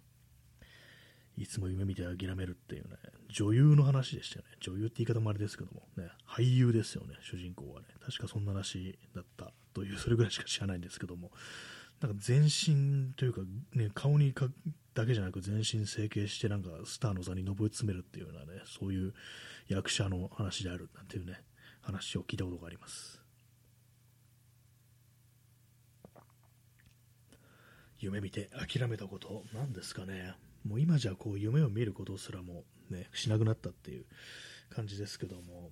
[1.36, 2.96] いつも夢見て諦めるっていうね、
[3.28, 4.56] 女優の話でしたよね。
[4.60, 7.88] 女優って言い方もあれですけども、ね、俳優ですよね、主人公はね。
[8.00, 11.30] 確かそんな話だったという、それぐらいしか知らないんですけども、
[12.00, 13.42] なんか全身というか、
[13.74, 14.48] ね、顔にか
[14.94, 19.14] だけじゃなく全身整形してなんかスターの座に上り詰めるっていうようなね、そういう
[19.68, 21.42] 役者の話であるなんていうね、
[21.82, 23.22] 話を聞いたことがあります。
[27.98, 30.34] 夢見て諦めたことなんですかね。
[30.66, 34.04] もう今じゃこう夢を見ることすらも、ね、しなくなったっていう
[34.70, 35.70] 感じですけども、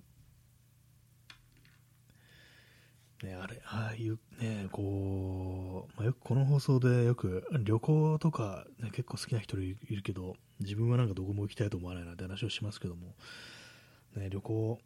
[3.23, 13.15] ね、あれ、ああいう、ね、こう、まあ、よくこの放送でよく旅行とか、ね、結構好きな人いるけど、自分はなんかどこも行きたいと思わないなって話をしますけども、
[14.15, 14.79] ね、旅行、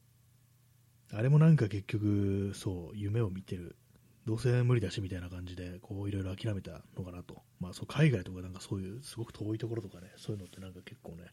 [1.12, 3.76] あれもなんか結局、そう、夢を見てる
[4.29, 7.41] どうせ無理だしみたいな感じで、こういろいろ諦めたのかなと。
[7.59, 11.25] まあそう海外とかなんかそういうすごく遠いところとかね、そういうのってなんか結構ね、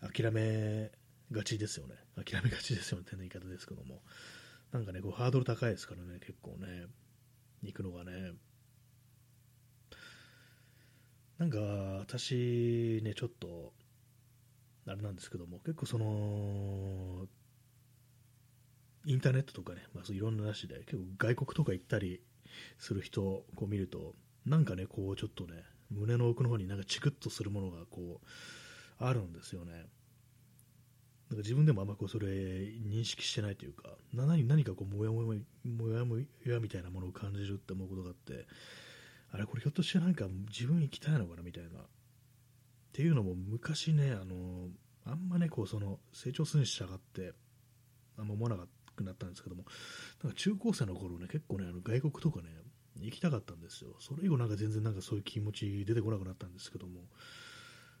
[0.00, 0.90] 諦め
[1.30, 1.96] がちですよね。
[2.16, 4.00] 諦めがちですよねって言い方ですけども。
[4.72, 6.86] なんかね、こうハードル高いですからね、結構ね、
[7.62, 8.32] 行くのがね。
[11.36, 13.74] なんか私ね、ちょっと、
[14.86, 17.26] あれなんですけども、結構その、
[19.06, 22.20] インターネットとかね、まあ、そういろんな話で、結構外国とか行ったり
[22.78, 24.14] する人をこう見ると、
[24.46, 28.26] なんかね、こうちょっとね、胸の奥の方になんかチクッとするものがこう、
[29.04, 29.72] あるんですよね。
[29.72, 38.46] なんか自分でもあんまこうそれ認識してないというか、何何かこう、もやもや、もやもやみたいなものを感じるって思うことがあって、
[39.32, 41.68] あれ、これひょっとしてなんか自分行きたいのかなみたいな。
[41.70, 41.72] っ
[42.92, 44.68] ていうのも昔ね、あの、
[45.06, 47.32] あんまね、こうその成長するに従って、
[48.18, 48.79] あんま思わなかった。
[49.02, 49.64] くなったんですけども、
[50.22, 52.48] なんか中高生の頃ね、結構ね、あの外国とかね、
[53.00, 53.96] 行きたかったんですよ。
[53.98, 57.00] それ以後なんか全然なんかそういう気持ち出てこなくなったんですけども、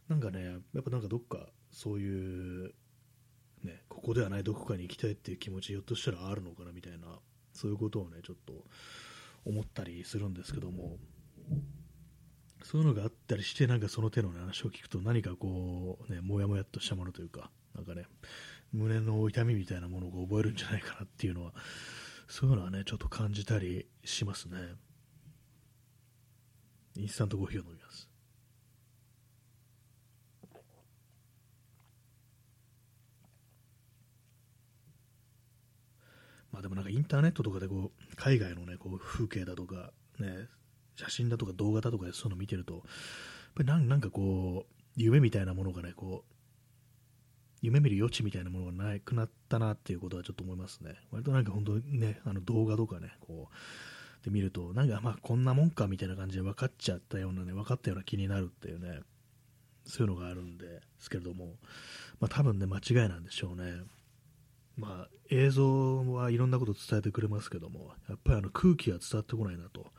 [0.08, 2.74] なんかね、やっぱなんかどっかそういう、
[3.62, 7.18] ね、ここではないどこかに行きたいっていう気持ちひょっとしたらあるのかなみたいな、
[7.52, 8.64] そういうことをね、ちょっと
[9.44, 10.98] 思ったりするんですけども、
[12.62, 18.04] そういうのがあったりして、なんかその手の、話を聞くと何かこう、ね、もやもやっとしたものというか、なんかね、
[18.72, 21.52] 胸の痛みみたいなものを覚えるんじゃないかなっていうのは、
[22.28, 24.56] そういうのはね、ちょっと感じたりしますね。
[26.96, 28.10] インスタントコーヒーを飲みます。
[36.52, 40.48] まあでもなんかインターネットとかでこう海外のねこう風景だとかね
[40.96, 42.82] 写真だとか動画だとかでそういうの見てるとやっ
[43.54, 46.24] ぱりなんかこう夢みたいなものがねこ
[47.62, 50.94] 夢見る余地みたいなものがなくなったなっていうことはちょっと思いますね。
[51.10, 59.00] 割となんか本当にね、あの動画とかね、こう、で見ると、なんかまあこんなもんかみたいな感じで分かっちゃったようなね、分かったような気になるっていうね、
[59.84, 61.54] そういうのがあるんですけれども、
[62.20, 63.82] まあ多分ね、間違いなんでしょうね。
[64.76, 69.92] まあ映像はいろんなこと伝えてくれますけども、やっぱりあの空気は伝わってこないなと。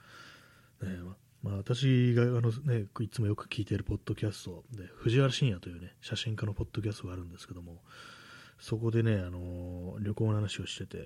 [0.81, 0.97] ね
[1.43, 7.81] まあ、私があの、ね、いつもよく聞いているポッドキャストで藤原信也という、ね、写真家のポッドキャストがあるんですけども
[8.59, 10.97] そこでね、あの旅行の話をしてて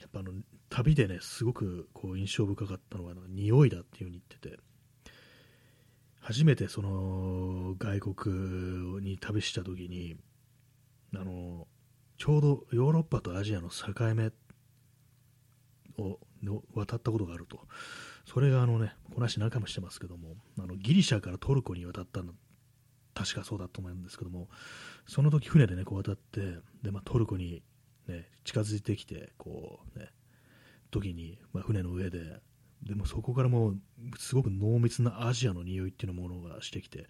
[0.00, 0.32] やっぱあの
[0.70, 4.58] 旅でねすごくこう印象深かったのは匂いだっていう風に言ってて
[6.20, 10.16] 初めてその外国に旅した時に
[11.16, 11.66] あの
[12.16, 14.30] ちょうどヨーロッパとアジアの境目
[15.98, 16.18] を
[16.74, 17.60] 渡ったことがあると。
[18.26, 22.32] それがあのね、この話何回もしてますけども、あのギリシャからトルコに渡ったの、
[23.14, 24.48] 確かそうだと思うんですけども、
[25.06, 26.40] その時船でね、こう渡って、
[26.82, 27.62] で、まあ、トルコに
[28.08, 30.10] ね、近づいてきて、こうね、
[30.90, 32.40] 時に、まあ、船の上で、
[32.82, 33.78] でもそこからもう、
[34.18, 37.06] すごく濃密なアジアの匂いっていうものがしてきて、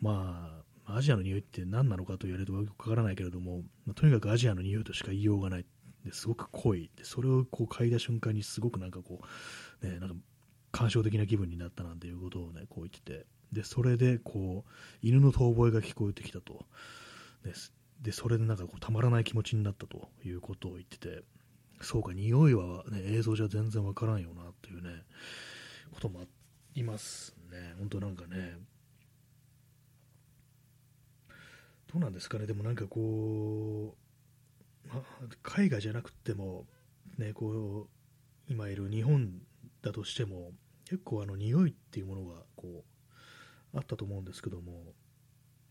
[0.00, 5.66] まあ、アジアの匂いって何なのかと言われるとわからないけれども、まあ、とにかくアジアの匂いとしか言いようがない。
[6.04, 6.90] ですごく濃い。
[6.96, 9.20] でそれをこう嗅いだ瞬間にすごくなんかこ
[9.82, 10.14] う、ね、なんか
[10.72, 14.70] 感傷的な気分になったなんていうことをね、こう言ってて、で、それで、こう、
[15.02, 16.64] 犬の遠吠えが聞こえてきたと。
[17.44, 17.52] で、
[18.02, 21.22] でそれでなんかこう、たまらない気持ちになったということを言ってて、
[21.80, 24.90] そうか、匂いはね、映像じゃ全然わからんよな、っていうね、
[25.92, 26.24] こともあ
[26.74, 27.74] りますね。
[27.78, 28.56] 本当なんかね、
[31.92, 33.96] どうなんですかね、でもなんかこ
[34.84, 35.02] う、まあ、
[35.42, 36.66] 海外じゃなくても、
[37.18, 39.42] ね、こう、今いる日本
[39.82, 40.52] だとしても
[40.84, 42.84] 結構あの匂いっていうものがこ
[43.74, 44.94] うあったと思うんですけども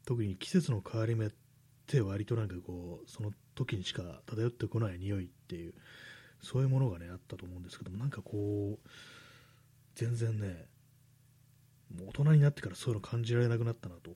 [0.06, 1.30] 特に季節の変わり目っ
[1.88, 5.74] て割となんかこうその時にしか漂ってこない匂いっていう
[6.42, 8.90] そういうものがねあったと思うんですけどもなんかこう
[9.96, 10.66] 全然ね
[11.96, 14.12] もう大人になってからそういうの感じられなくなったなと。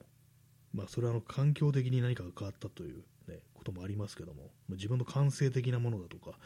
[0.72, 6.38] まあそれはあの環境的に何かが変わったというねこともありますけども自分の感性的なものだとか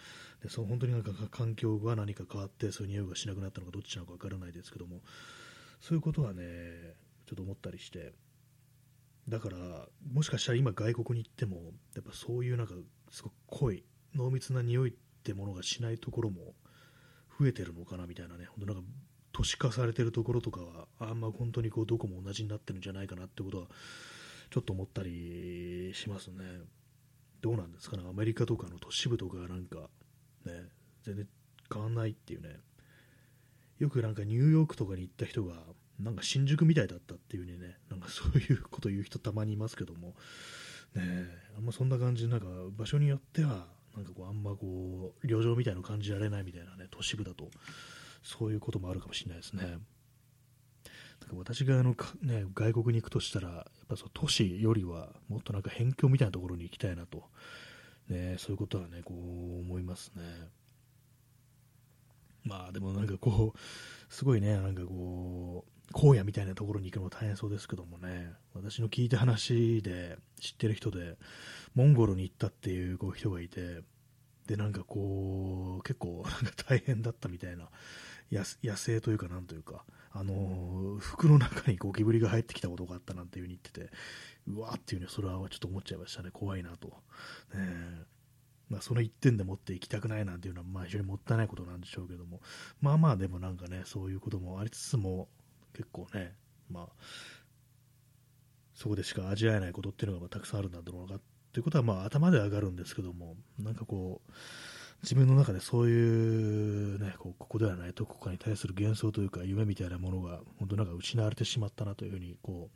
[0.42, 5.00] でその本当になんか環境が何か変わってそういう匂いがしなくなったのかどっちなのか分からないですけども
[5.80, 6.42] そういうことはね
[7.26, 8.12] ちょっと思ったりして
[9.28, 9.56] だから
[10.10, 12.74] もしかしたら今外国に行ってもやっぱそういうなんか
[13.10, 16.54] すごく濃い濃密な匂いってものがしないところも
[17.38, 18.88] 増えてるのかなみたいなね本当なんか
[19.32, 23.66] 都市化されてるところとかはあんま本当にこうどこも同じになってるんじゃないかなってことは
[24.50, 26.44] ちょっと思ったりしますね。
[27.40, 27.96] どうなんですか？
[27.96, 29.88] ねアメリカとかの都市部とかなんか
[30.44, 30.68] ね、
[31.04, 31.28] 全然
[31.72, 32.56] 変わんないっていうね、
[33.78, 35.54] よくなんかニューヨークとかに行った人が、
[36.00, 40.14] なんか新宿みたいだったっていうね、なんかそういうこと言う人たまにいますけども、
[40.94, 41.26] ね、
[41.56, 42.46] あんまそんな感じで、なんか
[42.76, 47.50] 場所によっては、なんかこう、あんまこう、旅情みたいなの感じられないみたいなね、都市部だと、
[48.22, 49.78] そういうこともあるかもしれないですね。
[51.36, 57.24] 私があの、ね、外国に行くとしたら、やっぱその都市よりは、もっとなんか辺境みたいなところに行きたいなと
[58.08, 60.22] ね、そういうことはね、こう思いますね。
[62.44, 63.58] まあでもなんかこう、
[64.12, 71.16] すごいね、なんかこう、荒野みたいなところに行くのも大変そうですけどもね、私の聞いた話で知ってる人で、
[71.74, 73.82] モンゴルに行ったっていうこう人がいて、
[74.46, 77.68] で、なんかこう、結構なんか大変だったみたいな、
[78.30, 83.90] 野生というかなんというか、あの、服の中にゴキブリが入ってきたことがあったなんていう風に言ってて、
[84.48, 86.88] うわーっていうね、それはちょっと思っちゃいましたね、怖いなと。
[87.54, 88.04] ね
[88.68, 92.40] まあ、その1点で持っていきたくないなんていうのは、まあ、非常にもったいないことなんでしょうけども、
[92.80, 95.28] まあまあ、でもなんかね、そういうこともありつつも、
[95.72, 96.34] 結構ね、
[96.70, 96.88] まあ、
[98.74, 101.20] そこでしか味わえないことっていうのがたくさんあるんだろうなっ
[101.52, 104.32] ていうことは、まあ、頭で上がるんですけども、なんかこう、
[105.02, 112.70] 自分の中でそういうね、ここではないどこかに対する幻想というか夢みたいなものが本当なんか失われてしまったなというふうにこ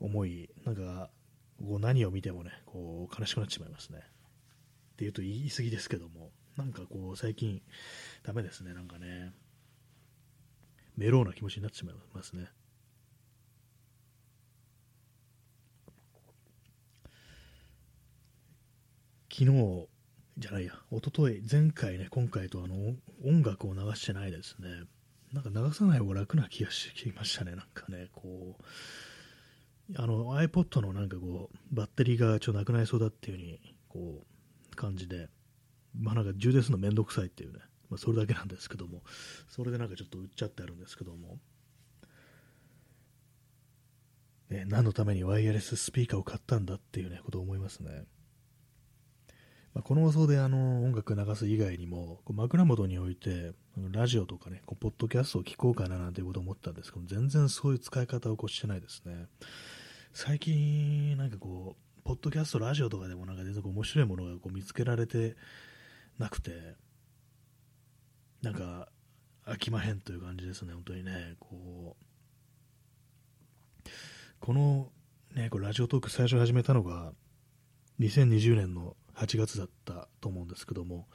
[0.00, 1.10] う思い、なんか
[1.58, 4.00] こう何を見てもね、こう悲しくなってしまいますね。
[4.92, 7.62] っていうと言い過ぎですけども、なんかこう最近
[8.22, 9.32] ダメですね、なんかね、
[10.96, 12.48] メローな気持ちになってしまいますね。
[19.32, 19.88] 昨日
[20.38, 24.68] じゃないや、おととい、前回ね、今回とあの音楽を流してないですね。
[25.32, 28.62] なんか流さない方が楽な気がしてきましたね、なんかね、こう、
[29.96, 34.24] あの iPod のなんかこう、バッテリーがちょっとなくなりそうだっていう風に、こ
[34.72, 35.28] う、感じで、
[35.98, 37.58] まあなんか充電するのめんどくさいっていうね、
[37.90, 39.02] まあそれだけなんですけども、
[39.48, 41.40] それでなんかちょっと売っちゃってあるんですけども、
[44.50, 48.04] ね、何のためにワイヤレススピーカーを買ったんだっていうね、ことを思いますね。
[49.78, 53.52] まあ、この放送であの音楽流す以外にも、枕元において、
[53.92, 59.26] ラジオとかね、こうポッドキャストを聞こうかななんていうことを思ったんですけど、全然そういう使い方をこうしてないですね。
[60.12, 65.36] 最近、なんかこう、ポッドキャスト、ラジオとかでもなんか全然面白いものがこう見つけられて
[66.18, 66.74] なくて、
[68.42, 68.88] なんか
[69.46, 71.36] 飽きまへんという感じですね、本当にね。
[71.38, 71.96] こ
[73.86, 73.88] う
[74.40, 74.90] この、
[75.36, 77.12] ね、こうラジオトーク最初始めたのが、
[78.00, 81.08] 2020年の8月だったと思うんですけども、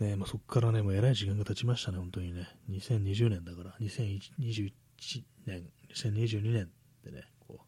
[0.00, 2.48] ねまあ、そこからね、もうえらい時間が経ちましたね、本当にね。
[2.70, 4.72] 2020年だから、2021
[5.46, 6.70] 年、2022年
[7.04, 7.60] でね、こ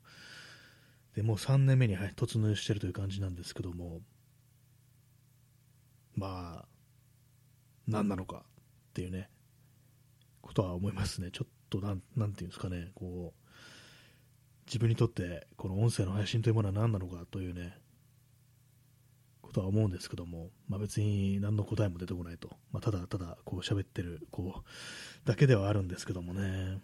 [1.13, 4.01] う、で、もう3年目に、はい、突入してるという感じなんですけども、
[6.15, 6.69] まあ、
[7.89, 9.29] 何なのかっていうね、
[10.41, 11.31] ことは思いますね。
[11.33, 13.45] ちょっとなん、なんていうんですかね、こう、
[14.67, 17.77] 自分にとってこの音声の配信というものは何なのかというね、
[19.55, 26.81] とは思うんですけども、まあ、別に何の答えも出てこないと、まあ、ただただこう喋ってるこうだけではあるんですけどもね、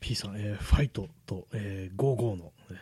[0.00, 2.80] P さん、えー、ファイトと、えー、ゴーゴーの、ね、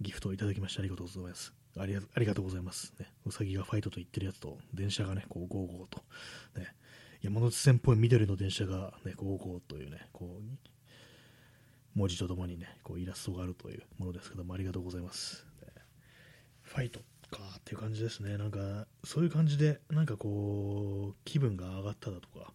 [0.00, 1.54] ギフトをいただきましてありがとうございます。
[1.78, 3.06] ありありがとうございます、ね。
[3.24, 6.02] うさぎがファイトと言ってるやつと、電車がね、こう、ゴーゴーと、
[6.58, 6.74] ね、
[7.22, 15.46] 山手線っぽい緑の電車が、ね、ゴーゴーというね、こう、文字とともにね、こうイラストがあるというものですけども、ありがとうございます。
[16.62, 17.00] ファイト
[17.30, 18.36] かっていう感じですね。
[18.36, 22.52] なんか、そういう感じで、なんかこう、気分が上がっただとか、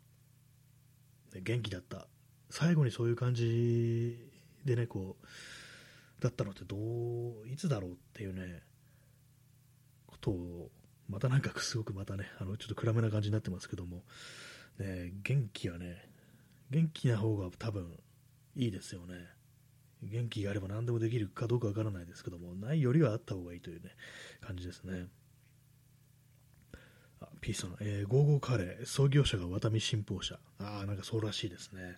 [1.41, 2.07] 元気だった。
[2.49, 4.31] 最後にそういう感じ
[4.65, 5.25] でね、こう、
[6.21, 8.61] だったのってどう、いつだろうっていうね、
[10.07, 10.71] ことを、
[11.07, 14.03] またなんかすごくまたね、あの、ちょっと暗めな感じになってますけども、
[14.79, 16.09] ね、元気はね、
[16.69, 17.99] 元気な方が多分
[18.55, 19.34] いいですよね。
[20.03, 23.91] 元気があれば何でもできるかどうかわからないですけども、ないよりはあった方がいいというね、
[24.41, 25.07] 感じですね。
[27.21, 30.39] あ、P さん、えー、ゴーゴーカレー、創業者がワタミ信奉者。
[30.59, 31.97] ああ、なんかそうらしいですね。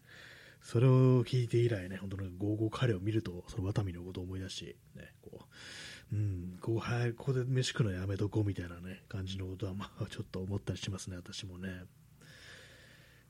[0.61, 5.45] それを聞いて以来ね、本当にゴーゴーカレーを見ると、そのワタミのことを思い出し、ね、こ
[6.11, 11.83] う、うん、ここ、はい、ここで飯食うのやめとこうみたいなね、感じのことは、まあ、ちょっと思ったりしますね、私もね。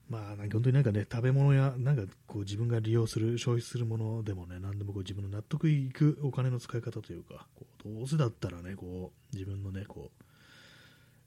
[0.10, 10.24] まあ、なんか本当になんかね、食べ物や、なんかこう自分が利用する、消費するものでもね、何でもこう自分の納得いくお金の使い方というか、こうどうせだったらね、こう自分のね、こう、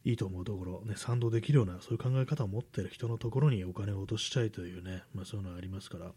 [0.08, 6.12] いいと思うところ、ね、賛同できるような、そういう考え方を持っている人のところにお金を落としたいというね、まあそういうのがありますから、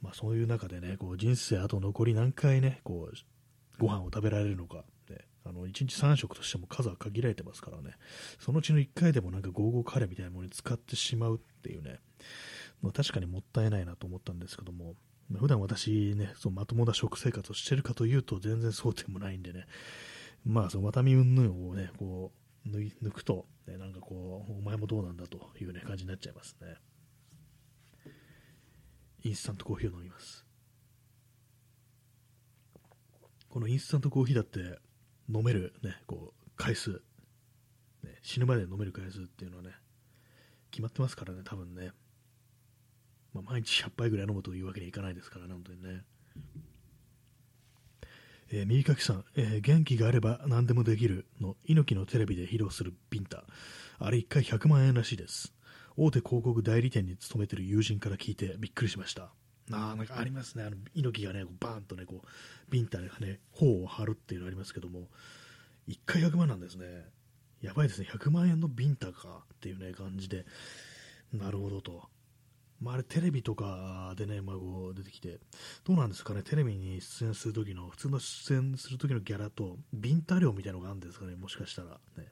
[0.00, 3.16] まあそういう中でね、こう人生あと残り何回ね、こう、
[3.78, 4.84] ご飯を食べられるのか、
[5.48, 7.96] あの1日3食としても数は限られてますからね、
[8.38, 12.00] そのうちの1回でもなんかゴーゴーカレーみたいなものに使ってしまうっていうね、
[12.82, 14.94] ま、確かにもったいないなと思ったんですけども、
[15.38, 19.66] 普段私ね、そのまともな食生活をしてるかというと全然そうでもないんでね、
[20.44, 22.32] まあそのワタミ云々をね、こ
[22.66, 26.76] う抜くと、ね、なんかこう、お前もどうなんだというね感じになっちゃいますね。
[29.24, 30.44] インスタントコーヒーを飲みます。
[33.48, 34.78] このインスタントコーヒーだって
[35.32, 37.02] 飲める、ね、こう回数、
[38.02, 39.70] ね、死ぬまで飲める回数っていうのはね、
[40.70, 41.92] 決まってますからね、多分ね。
[43.34, 46.04] まあ、毎日100杯ぐらい飲むというわけにはいかないですからね、本当にね。
[48.50, 53.44] えー、右かきさん、えー、元気があれば何でもできるの猪木のテレビで披露するビンタ。
[53.98, 55.52] あれ1回100万円らしいです。
[55.96, 59.32] 大手広告代理店に勤めてる友人から聞いてびっくりしました。
[59.76, 62.26] あなんかありますね、あの猪木がね、バーンとね、こう
[62.70, 65.08] ビンタでね、頬を張るっていうのありますけども、
[65.88, 67.06] 1回100万なんですね。
[67.60, 70.46] やばいですね、100万円のビンタかっていうね、感じで、
[71.32, 72.08] なるほどと。
[72.80, 75.40] まあ、あれテレビとかでね、まあ、こう出てきて、
[75.84, 81.98] どうなんですかね、テレビに出演するときの、普通の出演するときのギャラと、ビンタ料みたいなのがあるんですかね、もしかしたら。
[82.16, 82.28] ね、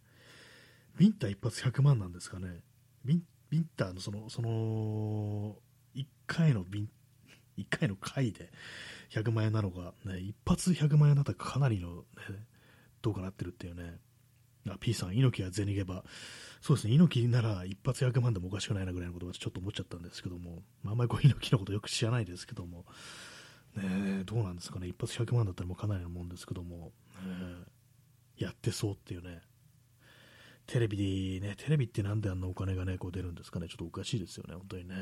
[0.96, 2.60] ビンタ一発100万なんですかね。
[3.04, 5.56] ビンビンタのその、その、
[5.94, 6.88] 1回のビン
[7.58, 8.50] 1回の回で
[9.10, 12.02] 100万円なのか、ね、一発100万円だったらかなりの、ね、
[13.02, 13.98] どうかなってるっていうね。
[14.68, 16.02] あ P さん、猪木は銭ゲバ。
[16.60, 22.84] そうですね、猪木なら一発100万でもおかしくないなぐらいのことはちょっと思っちゃったんですけども、まあ、あんまりこう猪木のことよく知らないですけども、
[23.76, 26.92] ね、どうなんですかね、一発100万だったらもうかなりのもんですけども、ね、
[28.38, 29.42] やってそうっていうね、
[30.66, 34.94] テレビでね、テレビってなんであんなお金がね、こう出るんですかね、ちょっとおかしいですよね、本当にね。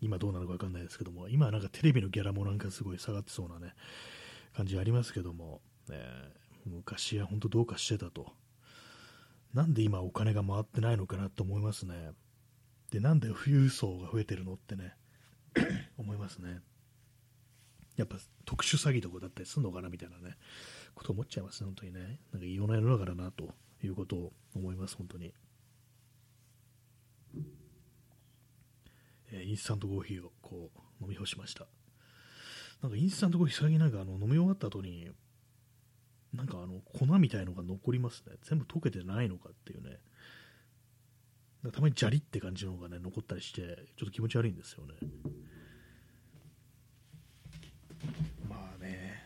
[0.00, 3.74] 今どうなのか分かんないですけども、今なんかテレビのギャラもなんかすごい下がってそうなね、
[4.54, 5.96] 感じありますけども、ね、
[6.64, 8.32] 昔は本当どうかしてたと。
[9.54, 12.12] なんで今お金が回ってないのかなと思いますね。
[12.90, 14.94] で、なんで富裕層が増えてるのってね、
[15.98, 16.60] 思いますね。
[17.96, 20.36] やっぱ特殊詐欺とかだったりするのかなみたいなね、
[20.94, 22.20] こと思っちゃいますね、本当にね。
[22.32, 25.32] なんか異様な世の中だなということを思います、本当に。
[29.32, 30.70] え、インスタントコーヒーをこ
[31.00, 31.66] う飲み干しました。
[32.82, 35.10] なんかインスタントコーヒー最近なんかあの飲み終わった後に、
[36.32, 38.36] なんかあの粉みたいのが残りますね。
[38.42, 39.98] 全部溶けてないのかっていうね。
[41.72, 43.60] たまにジャリって感じのがね、残ったりして、
[43.96, 44.94] ちょっと気持ち悪いんですよね。
[48.48, 49.22] まあね。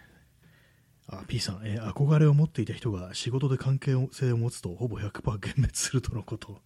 [1.06, 6.60] あ、P さん、えー、憧れを持っていた人が仕事で関係性を持つとほぼ100%幻滅するとのこと。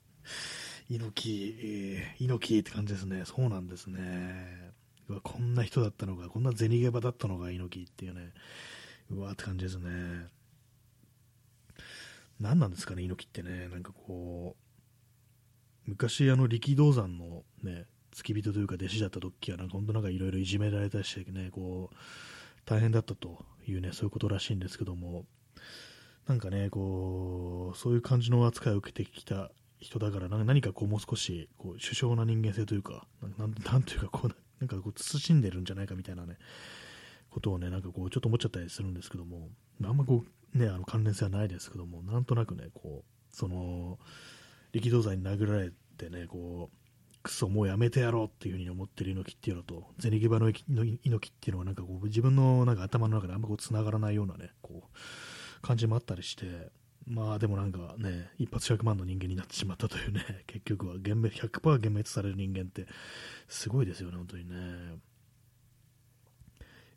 [0.91, 3.25] 猪木、えー、猪木って感じですね。
[3.27, 4.73] そうなんですね。
[5.09, 8.33] うわ、こんな人だったのか、こんな銭ゲバだったのが猪木っていうね。
[9.11, 10.29] うわーって感じですね。
[12.41, 13.69] 何なんですかね、猪木ってね。
[13.69, 21.97] なんかこう、昔あの力道山のね、付き人というか弟子だった時は、なんか本当なんかいろいろいじめられたりしてね、こう、
[22.65, 25.27] 大変だったというね、そういうことらしいんですけども、
[26.27, 29.51] なんかね、こう、そういう感じの扱いを受けてきた
[29.81, 33.07] 人だから何かこうもう少しこう首相な人間性というか
[33.39, 36.37] なんなんというかこう なんかこう慎んでるんじゃないかみたいなね
[37.31, 39.51] ことをねなんかこうちょっと思っちゃったりするんですけども
[39.85, 40.25] あんまこ
[40.55, 43.99] うねあの関連性はないですけどもなんとなくねこうその
[44.73, 46.79] 力道山に殴られてねこう
[47.23, 56.71] クソもうやめてやろうっていうふうに思ってる猪木っていうのと銭ゲバの猪木っていうのはなんかこう自分のなんか頭の中であんまこう繋がらないようなねこう感じもあったりして
[57.09, 62.87] まあでもなんかね、一発100万の人間になってしまったというね、 結局は幻滅100%幻滅される人間って
[63.49, 64.99] すごいですよね、本当にね。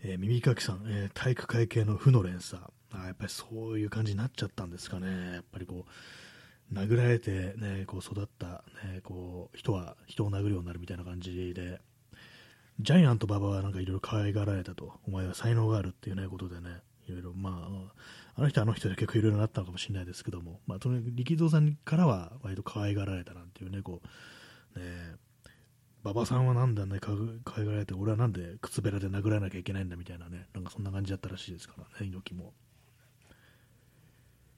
[0.04, 3.06] えー、耳かきさん、えー、体育会系の負の連鎖あ。
[3.06, 5.34] やっぱりそういう感じになっちゃったんですかね。
[5.36, 11.82] やっぱりこう、殴られてね、こう育った、ね、こう、人は人を殴るようになるみたいな感じで、
[12.80, 17.94] ジャイアント馬場はなんかいろいろ可愛がられたと、お前は才能があるっていうね、ことでね、いろいろ、まあ、
[18.42, 24.02] あの人あの人で結構いろいろなったのかもしれないですけども、まあ、とにかく力道さんからは割と可愛がられたなんていうね、こ
[24.76, 24.86] う、ね
[26.04, 27.12] 馬場さんはなんだね、か
[27.46, 32.54] 可愛がられて、俺はなんで靴べらで殴らなきゃいけないんだみたいなね、なんかそんな感じだったらしいですからね、猪木も。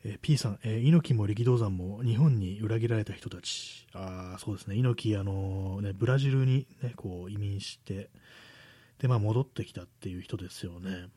[0.05, 8.09] えー、P さん、えー、猪木も力道山も日本に裏切られた人たち、ああそうですね、猪木、あのー、ね、ブラジルに、ね、こう移民して、
[8.99, 11.09] で、まあ、戻ってきたっていう人ですよね。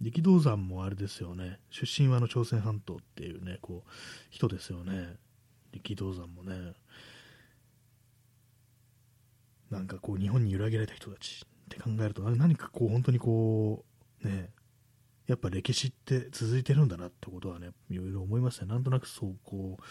[0.00, 3.90] 力道山もあれですよね、出身はあの朝鮮半島っていうね、こう、
[4.30, 5.16] 人ですよね。
[5.72, 6.74] 力道山もね。
[9.70, 13.84] なんかこう、日本に裏切られた人たちって考えると、何かこう、本当にこ
[14.22, 14.50] う、ね、
[15.26, 18.68] やっぱ歴史って続いてるんだなってことはね、いろいろ思いますね。
[18.68, 19.82] なんとなくそう、こう、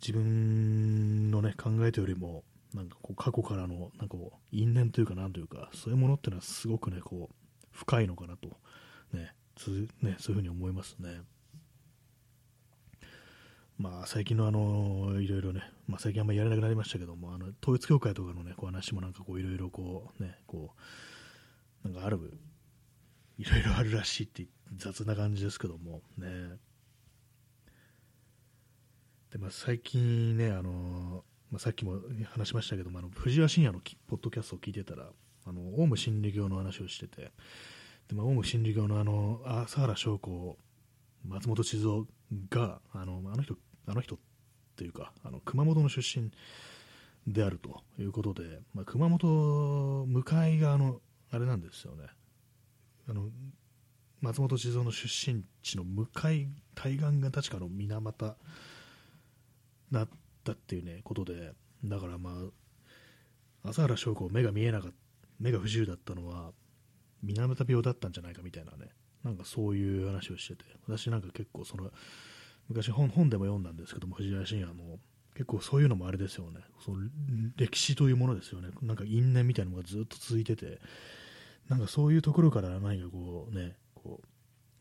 [0.00, 7.34] 自分のね、考えたよりも、なんかこう、過去からの、なんかこう、因縁というか、なんというか、そういうものっていうのはすごくね、こう、
[7.70, 8.48] 深いのかなと
[9.14, 9.32] ね
[10.02, 11.22] ねそういうふうに思いますね。
[13.76, 20.74] まあ、最近のあのいろいろね、まあ、最近あんまりやらなくなりましたけども、あの統一教会とかのね、こう話もなんかこういろいろこうね、こ
[21.84, 22.38] う、なんかある、
[23.36, 24.46] いろいろあるらしいって
[24.76, 26.28] 雑な感じですけども、ね。
[29.32, 32.00] で、まあ、最近ね、あの、まあ、さっきも
[32.30, 35.08] 話しましたけども、あの藤原信也のポッドキャストを聞いてたら、
[35.46, 37.32] あの、オウム真理教の話をしてて、
[38.08, 40.58] で、まあ、オウム真理教のあの、朝原翔子、
[41.26, 42.06] 松本静雄
[42.50, 44.18] が、あの、あの人、あの人っ
[44.76, 46.30] ていうか、あの、熊本の出身
[47.26, 51.00] であるということで、まあ、熊本、向かいが、あの、
[51.30, 52.04] あれなんですよね。
[53.08, 53.30] あの、
[54.20, 58.36] 松本静雄の出身地の向かい、対岸が確かの水俣
[59.90, 60.08] だっ
[60.42, 61.52] たっていうね、ことで、
[61.84, 62.30] だからま
[63.64, 64.96] あ、朝原翔子、目が見えなかった、
[65.40, 66.52] 目が不自由だったのは、
[67.24, 68.90] 水俣病だったんじゃないかみたいなね、
[69.24, 71.90] なんかそういう話をしてて、私なんか結構その、
[72.68, 74.98] 昔本本でも読んだんですけども、藤原信也も、
[75.34, 77.08] 結構そういうのもあれですよね、その
[77.56, 80.80] 歴史というものですよね、なんか因縁みたいなのがずっと続いてて、
[81.68, 84.26] なんかそういうところから何かこうね、こう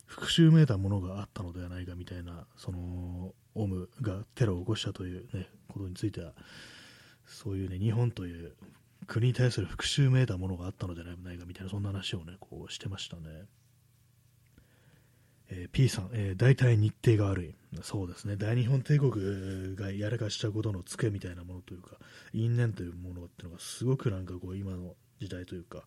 [0.05, 6.33] 復讐めいたものがあったのではないかみたいな、そのオウムがテロを起こしたという、ね、ことについては、
[7.25, 8.53] そういうね、日本という
[9.06, 13.24] 国に対する復讐めいたものがあったのではないかみたいな、そんな話をね、こうしてましたね。
[15.49, 17.56] えー、P さん、えー、大体日程が悪い。
[17.82, 21.97] そうですね、大日本帝国がやらかしたことのツケみたいなものというか、
[22.34, 25.84] 因縁というものっていうのがすごくなんかこう、今の時代というか、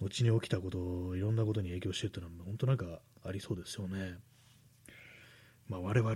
[0.00, 4.18] 後に起きたこと、いろんなことに影響してるっていうのは、本当なんかありそうですよね。
[5.68, 6.14] まあ、我々、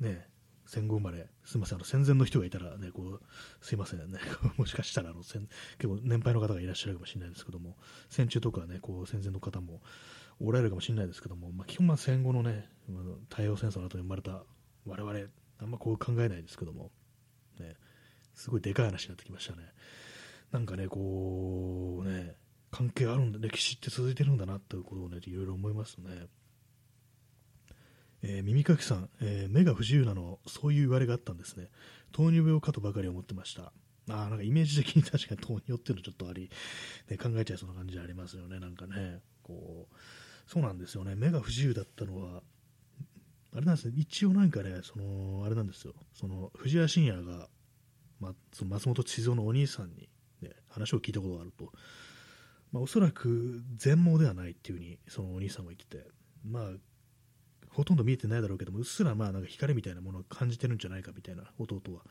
[0.00, 0.28] ね、
[0.68, 4.18] 戦後生まれ、すみません、あの戦前の人がいたらね、こう、すいませんね、
[4.58, 5.48] もしかしたらあの戦、
[5.78, 7.78] 結構年配の方がいらっしゃるかもしれないですけども、
[8.10, 9.80] 戦中とかね、こう、戦前の方も
[10.40, 12.68] おられるかもしれないですけども、まあ、基本は戦後のね、
[13.30, 14.44] 太平洋戦争の後に生まれた
[14.84, 16.92] 我々、あんまこう考えないですけども、
[17.58, 17.74] ね、
[18.34, 19.72] すごいでかい話になってきましたね。
[20.52, 22.36] なんかね、こう、ね、
[22.70, 26.26] 関係あるんだ、歴史って続いてるんだなということをね、いろいろ思いますね。
[28.22, 31.68] えー、耳かきさん、えー、目が不自由なの、そういう言われがあったんですね。
[32.12, 33.72] 糖尿病かとばかり思ってました。
[34.10, 36.50] あなんかイメージ的に確かに糖尿っていうのちょっとあり、
[37.10, 39.20] ね、考えちゃいそうな感じありますよね、なんかね。
[39.42, 39.94] こう、
[40.46, 42.42] そうなんですよね、目が不自由だったのは、
[43.54, 47.48] あれなんですね、一応なんかね、その、あれなんですよ、その、藤谷信也が、
[48.20, 50.08] ま、その松本千蔵のお兄さんに、
[50.40, 51.72] ね、話を聞いたことがあると、
[52.72, 56.06] まあ、おそらく全盲ではないっていうふうに、そのお兄さんは言ってて、
[56.44, 56.70] まあ、
[57.78, 62.02] ほとんど見えてないだろうけども、うっすらまあなんか光みたいなものを感じてるんじゃないかみたいな弟は、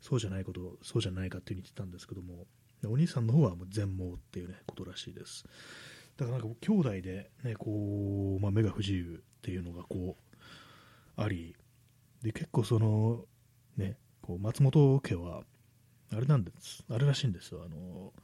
[0.00, 2.46] そうじゃないこと、そうじゃないかっていうに言ってたんですけども、
[2.86, 5.44] お兄さんの方はもう全盲っていうね、ことらしいです。
[6.16, 11.54] だからなんか兄弟でね、こう、まあ、目が不自由っていうのがこう、あり、
[12.22, 13.26] で、結構その、
[13.76, 15.42] ね、こう松本家は、
[16.12, 18.14] あれなんです、あれらしいんですよ、あの、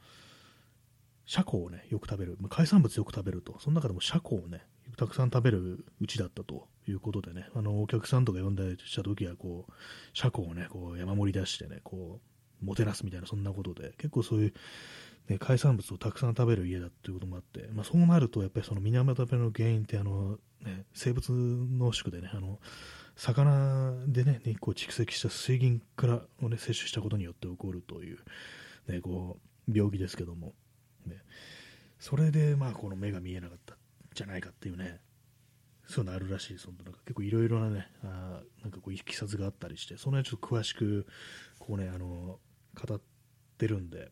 [1.27, 4.65] シャコをね、よく食べる、まあ、海産物よく食べると、その中でもシャコをね、
[4.95, 9.71] たくさん食べるうちだったということでね、あのお客さんとか呼んだりした時はこう、
[10.13, 12.19] 車庫をね、こう山盛り出してね、こ
[12.61, 14.53] う、もてなすみたいな、そんなことで、結構そういう、
[15.29, 22.59] ね、海産物をたくさん食べる家だということもあって、まあ、そうなると、やっぱりその水俣病の原因って、あの、ね、生物濃縮でね、あの、
[23.15, 28.19] 魚でね、日光蓄積した水銀からをね、摂取したことによって起こるという、
[28.87, 30.53] ね、こう、病気ですけども、
[31.05, 31.17] ね、
[31.99, 33.76] それで、まあ、この目が見えなかった。
[34.17, 34.99] じゃないかっていうね、
[35.85, 41.05] そういうのあるらしいそのなんか結構いろいろなね、あなんかこういきさつがあったりして、その辺ちょっと詳しく、
[41.59, 42.39] こうね、あの、
[42.75, 43.01] 語っ
[43.57, 44.09] てるんで、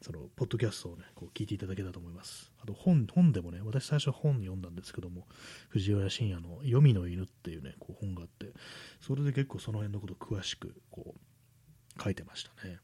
[0.00, 2.52] その、ポッドキャストをね、こう聞いていただけたと思います。
[2.62, 5.26] あと本、本でもね、私最初本読んだんですけども、
[5.70, 8.52] 藤原信也の読みの犬っていうね、こう本があって、
[9.00, 12.78] それで結構その辺のこと詳しく、こう、書いてましたね。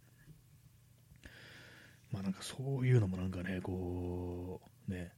[2.11, 5.13] まあなんかそういうのもなんかね、こう、ね、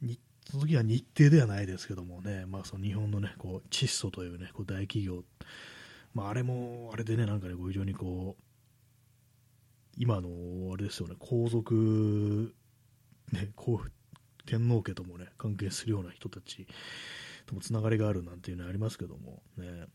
[0.00, 0.20] 日
[0.50, 5.22] その時は日程ではないですけどもね、まあ、その日本のね、こう、窒素というね、こう大企業、
[6.14, 8.42] まあ、あれも、あれでね、なんかね、こう非常にこう、
[9.98, 10.28] 今の、
[10.72, 12.54] あれですよね、皇族、
[13.32, 13.90] ね、こう、
[14.46, 16.66] 天皇家ともね、関係するような人たち
[17.44, 19.86] ともつながりがあるなんていうのありますけども、ね、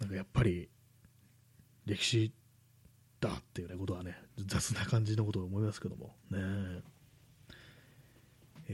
[0.00, 0.68] なんかやっぱり、
[1.86, 2.32] 歴史
[3.20, 6.82] だっていうね、ことはね、雑な感じのことを思いますけども、ね。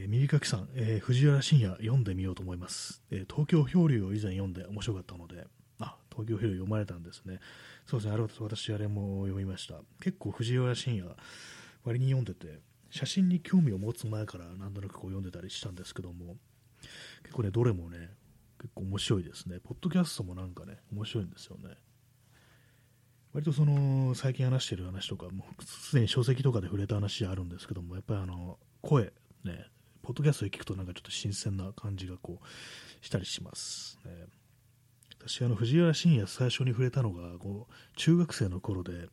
[0.00, 5.44] えー、耳かきさん、えー、藤原信也読んでみようと思います、えー、東京漂流を以前読んで面白かったので、
[5.80, 7.40] あ、東京漂流読まれたんですね。
[7.84, 9.80] そうですね、あれ私あれも読みました。
[10.00, 11.16] 結構藤原信也、
[11.84, 16.36] 割に読んでて、写真に興味を持つ前からなんとなくこう読んでたりしたんですけども、
[17.24, 18.10] 結構ね、どれもね、
[18.60, 19.58] 結構面白いですね。
[19.58, 21.70] ポッドキャストもなんかね、面白いんですよね。
[23.32, 29.12] 割とその最近話してる話とか、もうすでに書籍とかで触れた話あるんですけども、やっぱりあの声、
[29.44, 29.66] ね、
[30.08, 34.10] ポッドキャストで聞くとなんかちょっと新鮮な感じがこうしたりします、ね、
[35.20, 39.10] 私あの藤原信也最初に触れたのがこう中学生の頃で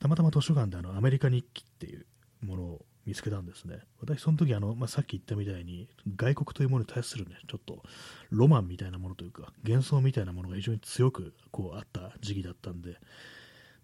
[0.00, 2.06] たまたま図書館であのアメリカ日記っていう
[2.44, 3.78] ものを見つけたんですね。
[4.00, 7.84] 私その時あの、まあ、さっき言ったみたいに外国というものに対するねちょっと
[8.30, 12.96] ロマンみたいなものというか幻想みたいなものが非常に強くこうあった時期だったんで、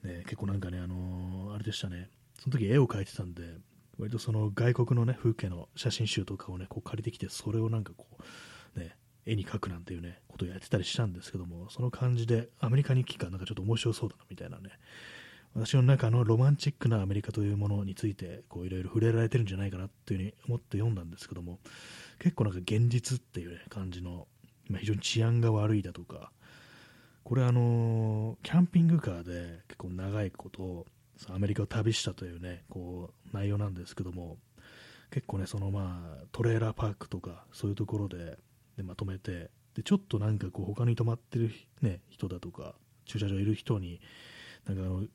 [0.03, 2.11] ね、結構なんかねあのー、あれでしたね。
[2.40, 3.45] その時絵を描いてたんで
[4.03, 8.07] 割とその外国のね、風景の写真集とかをね、こう借りてきて、それをなんかこ
[8.76, 14.70] う、ね、絵に描くなんていうね、ことをやってたりしたんですけども、その感じでアメリカ日記かなんかちょっと面白そうだなみたいなね、
[15.55, 21.61] 私の中のロマンチックなアメリカというものについて、こういろいろ触れられてるんじゃないかなっていうふうに思って読んだんですけども、
[22.18, 24.26] 結構なんか現実っていう、ね、感じの、
[24.68, 26.32] ま、非常に治安が悪いだとか、
[27.22, 30.86] これあの、キャンピングカーで結構長いこと
[31.30, 34.38] アメリカを旅したというね、こう、内容なんですけども、
[35.10, 38.38] 結構ね、そのまあ、トレーラーパークとか、そういうところで、
[38.76, 44.00] でまとめて、で、ちょっとなんかこう、他に泊まってる、ね、人だとか、駐車場いる人に、
[44.66, 45.06] なんかあの、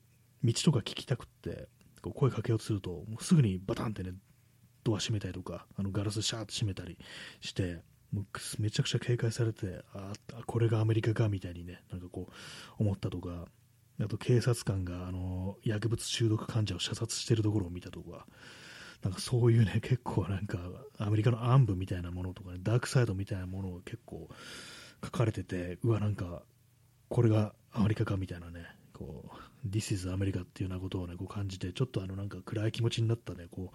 [0.44, 1.68] 道とか聞きたくって、
[2.00, 4.12] こう声かけようとすると、もうすぐにバタンってね、
[4.84, 6.96] ドア閉めたりとか、あのガラスシャーッと閉めたり
[7.40, 7.82] して、
[8.12, 8.24] もう
[8.58, 12.32] めちゃくちゃ警戒されて、ああ、これがアメリカかみたいにね、なんかこう、
[12.78, 13.46] 思ったとか、
[14.00, 18.26] あと警察官があの薬物中毒患者を射殺しているところを見たとか、
[19.02, 20.58] なんかそういうね、 結構なんか
[20.98, 24.28] アメリカの暗部みたいなものとかね、ダークサイドみたいなものを結構
[25.04, 26.42] 書かれてて、うわ、なんか
[27.08, 29.24] これがアメリカかみたいなね、こ
[29.64, 33.72] う、This is アメリカっていうようなことをね、こう感じて、ちょっとあのなんか暗い気持ちになったね、こ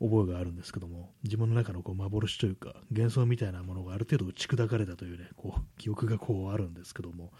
[0.00, 7.32] う、覚えがあるんですけども、自分の中のこう幻というか、幻想みたいなものがある程度打ち砕かれたというね、こう、記憶がこうあるんですけども、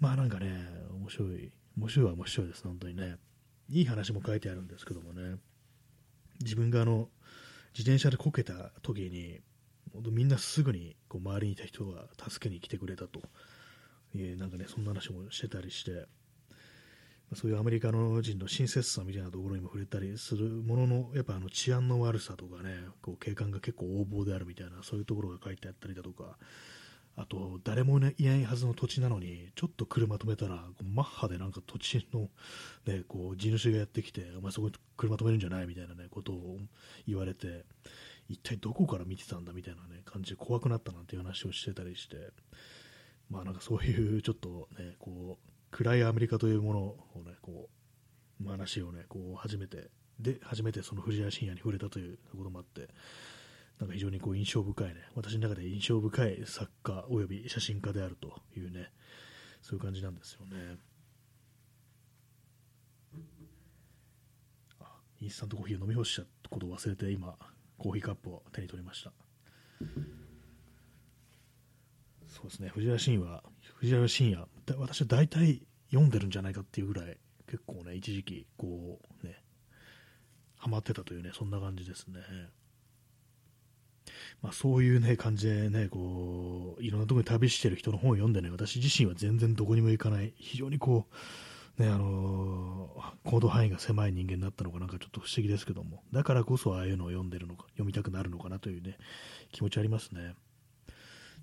[0.00, 3.16] まあなんかね、面白い、面白いは面白いです、本当にね。
[3.68, 5.36] いい話も書いてあるんですけどもね、
[6.40, 7.08] 自分があの、
[7.76, 9.40] 自転車でこけた時に、
[10.10, 13.20] みんなすぐにこう周りにいた人が助けに来てくれたと、
[14.14, 16.06] え、なんかね、そんな話もしてたりして、
[17.34, 26.38] そういうアメリカの人の親切さみたいなところにも触れたりするものの、やっぱあの治安の悪さとかね、こう警官が結構横暴であるみたいな、そういうところが書いてあったりだとか、
[27.20, 30.64] あと、誰も、いないはずの土地なのに、ちょっと車止めたら、
[30.94, 32.28] マッハでなんか土地の、
[32.86, 36.58] ね、こう地主がやってきて、お前そこに車止めるんじゃないみたいな、ね、ことを
[37.08, 37.64] 言われて、
[38.28, 42.30] 一体どこから見てたんだみたいな、ね、感じで怖くなったなんていう話をしてたりして、
[43.30, 47.68] まあなんかそういうちょっとね、こう、暗いアメリカというものをね、こ
[48.40, 49.90] う、話をね、こう初めて、
[50.20, 52.88] で、初めてその藤谷信也に触れたということもあって、
[53.78, 58.90] なんか非常にこう印象深いね、私の中で印象深い作家および写真家であるというね、
[59.62, 60.78] そういう感じなんですよね。
[64.80, 67.36] あインスタントコーヒーを飲み干したことを忘れて今、
[67.76, 69.12] コーヒーカップを手に取りました。
[72.26, 73.44] そうですね、藤原信は、
[73.76, 77.16] 藤原信也、私は大体読んでるんじゃないかっていうぐらい、
[77.46, 79.42] 結構ね、一時期、こうね、
[80.56, 82.20] ハマってたというね、そんな感じですね。
[84.42, 91.06] まあ、そういうね、感じでね、こう、いろんなところに旅してる人の本を読んでね、私自身は全然どこにも行かない、非常にこ
[91.78, 98.98] う、ね、あのー、行動範囲が狭い人間になったのかなんかちょっと不思議ですけども、だからこそああいうのを読んでるのか、読みたくなるのかなというね、
[99.52, 100.34] 気持ちありますね。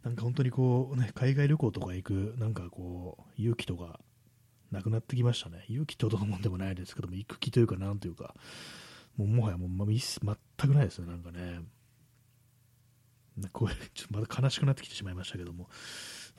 [0.04, 4.00] なんか本当にこう、ね、海外旅行とか行く、なんかこう、勇気とか、
[4.72, 5.66] なくなってきましたね。
[5.70, 8.36] 勇気ってほどのもんでもないですけども、行く気というか、なんというか、
[9.16, 10.00] もうもはやもう、全
[10.58, 11.62] くないですね、なんかね。
[13.52, 15.70] これ、ちょっとまた悲しくなってきてしまいましたけども、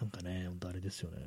[0.01, 1.19] なんかね、本当あれですよね。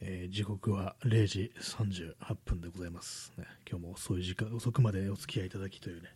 [0.00, 3.46] えー、時刻は0時38分でございます、ね。
[3.68, 6.08] 今日も遅い時間、遅くまでお付き合いいただきというね、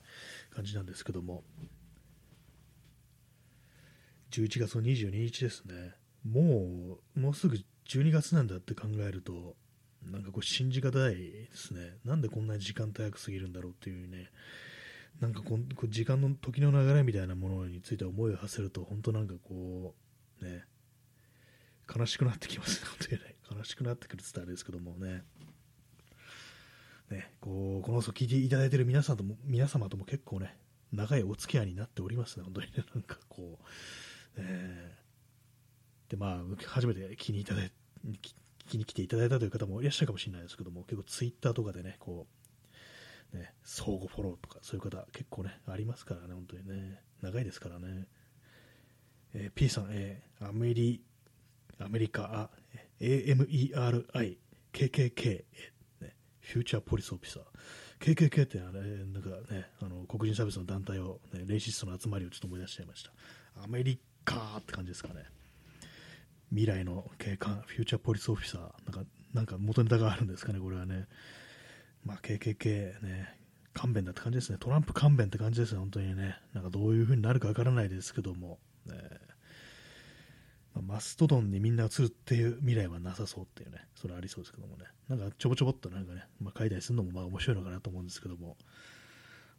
[0.54, 1.42] 感じなんですけども、
[4.30, 5.94] 11月の22日ですね。
[6.24, 7.56] もう、もうすぐ
[7.88, 9.56] 12月なんだって考えると、
[10.02, 11.96] なんかこう信じがたいですね。
[12.04, 14.30] なんでこんなに時間帯早く過ぎるんだろうっていうね、
[15.20, 19.94] なんかこう時間の時の流れみたいなものについて思いを馳せると、本当なんかこ
[20.40, 20.64] う、ね、
[21.94, 23.58] 悲しくなってきますね、本当に。
[23.60, 25.24] 悲しくなってくるって言ったらあれですけどもね。
[27.10, 30.56] ね、こう、この放送聞いていただいている皆さんとも、皆様とも結構ね、
[30.92, 32.84] 長いお付き合いになっておりますね、本当にね。
[32.94, 33.64] なんかこう、
[34.36, 37.72] えー、で、まあ、初めて聞きにいただい
[38.06, 38.34] 聞
[38.68, 42.47] きに来ていただいたという方もいらっしゃるかもしれないですけども、結構ツイッターとかでね、こう、
[43.32, 48.06] ね、相互フォローとか、そういう方結構ね、ありますからね、本当にね、長いですからね。
[49.34, 51.02] えー、P さん、えー、アメリ、
[51.78, 52.50] アメリカ、
[53.00, 54.38] AMERI、
[54.72, 55.44] KKK、
[56.00, 57.42] ね、フューチャーポリスオフィサー。
[58.00, 63.12] KKK ってあれ、なんかね、あの黒人差別の団体を、ね、レイシストの集まりをちょっと思い出しちゃいました。
[63.62, 65.24] アメリカって感じですかね。
[66.50, 71.06] 未来の警官、フューチャーポリスオフィサー、なんか、なんか元ネタがあるんですかね、これはね。
[72.08, 73.38] まあ、KKK ね、
[73.74, 74.56] 勘弁だって感じですね。
[74.58, 76.36] トランプ勘弁って感じですね、本当にね。
[76.54, 78.94] なんかどういう風になるかわからないですけども、ね。
[80.74, 84.86] ま、マストドンにみんな映るっていう未来はなさそうっていうね、それありそうですけどもね。
[85.10, 88.56] なんかちょぼちょぼっとなんかね、まあ、書いたりするのもまあ面白いのかなと思うんですけども、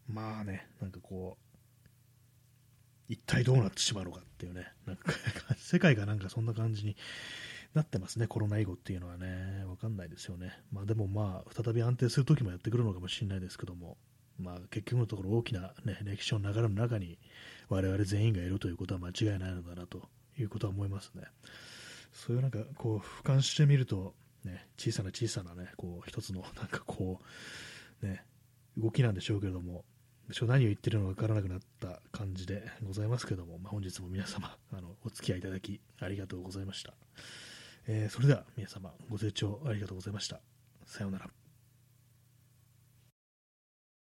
[0.08, 5.14] まあね、なんかこう、一体どうなってしまうのかっていうね、なんか
[5.56, 6.96] 世界がなんかそんな感じに
[7.74, 10.60] なってますね、コロナ以後っていうのはね、わかんないですよね。
[10.72, 13.98] まあでもまあ、再び安定する時もやってくるのかもしれないですけども、
[14.40, 17.20] まあ結局のところ大きな、ね、歴史の流れの中に
[17.68, 21.24] 我々全員がいるということは間違いないのだなということは思いますね。
[22.12, 27.22] そういうなんかこう俯瞰してみると、ね、小さな小さなね、こう一つのなんかこ
[28.02, 28.24] う、ね、
[28.78, 29.84] 動きなんでしょうけれども、
[30.44, 36.94] 何を言ってるのか分からなくなった感じでございますけども、まあ、本日も皆様あのお付き合いいただきありがとうございました、
[37.88, 40.40] えー、それでは皆様ご清聴ありがとうございました。
[40.86, 41.30] さようなら。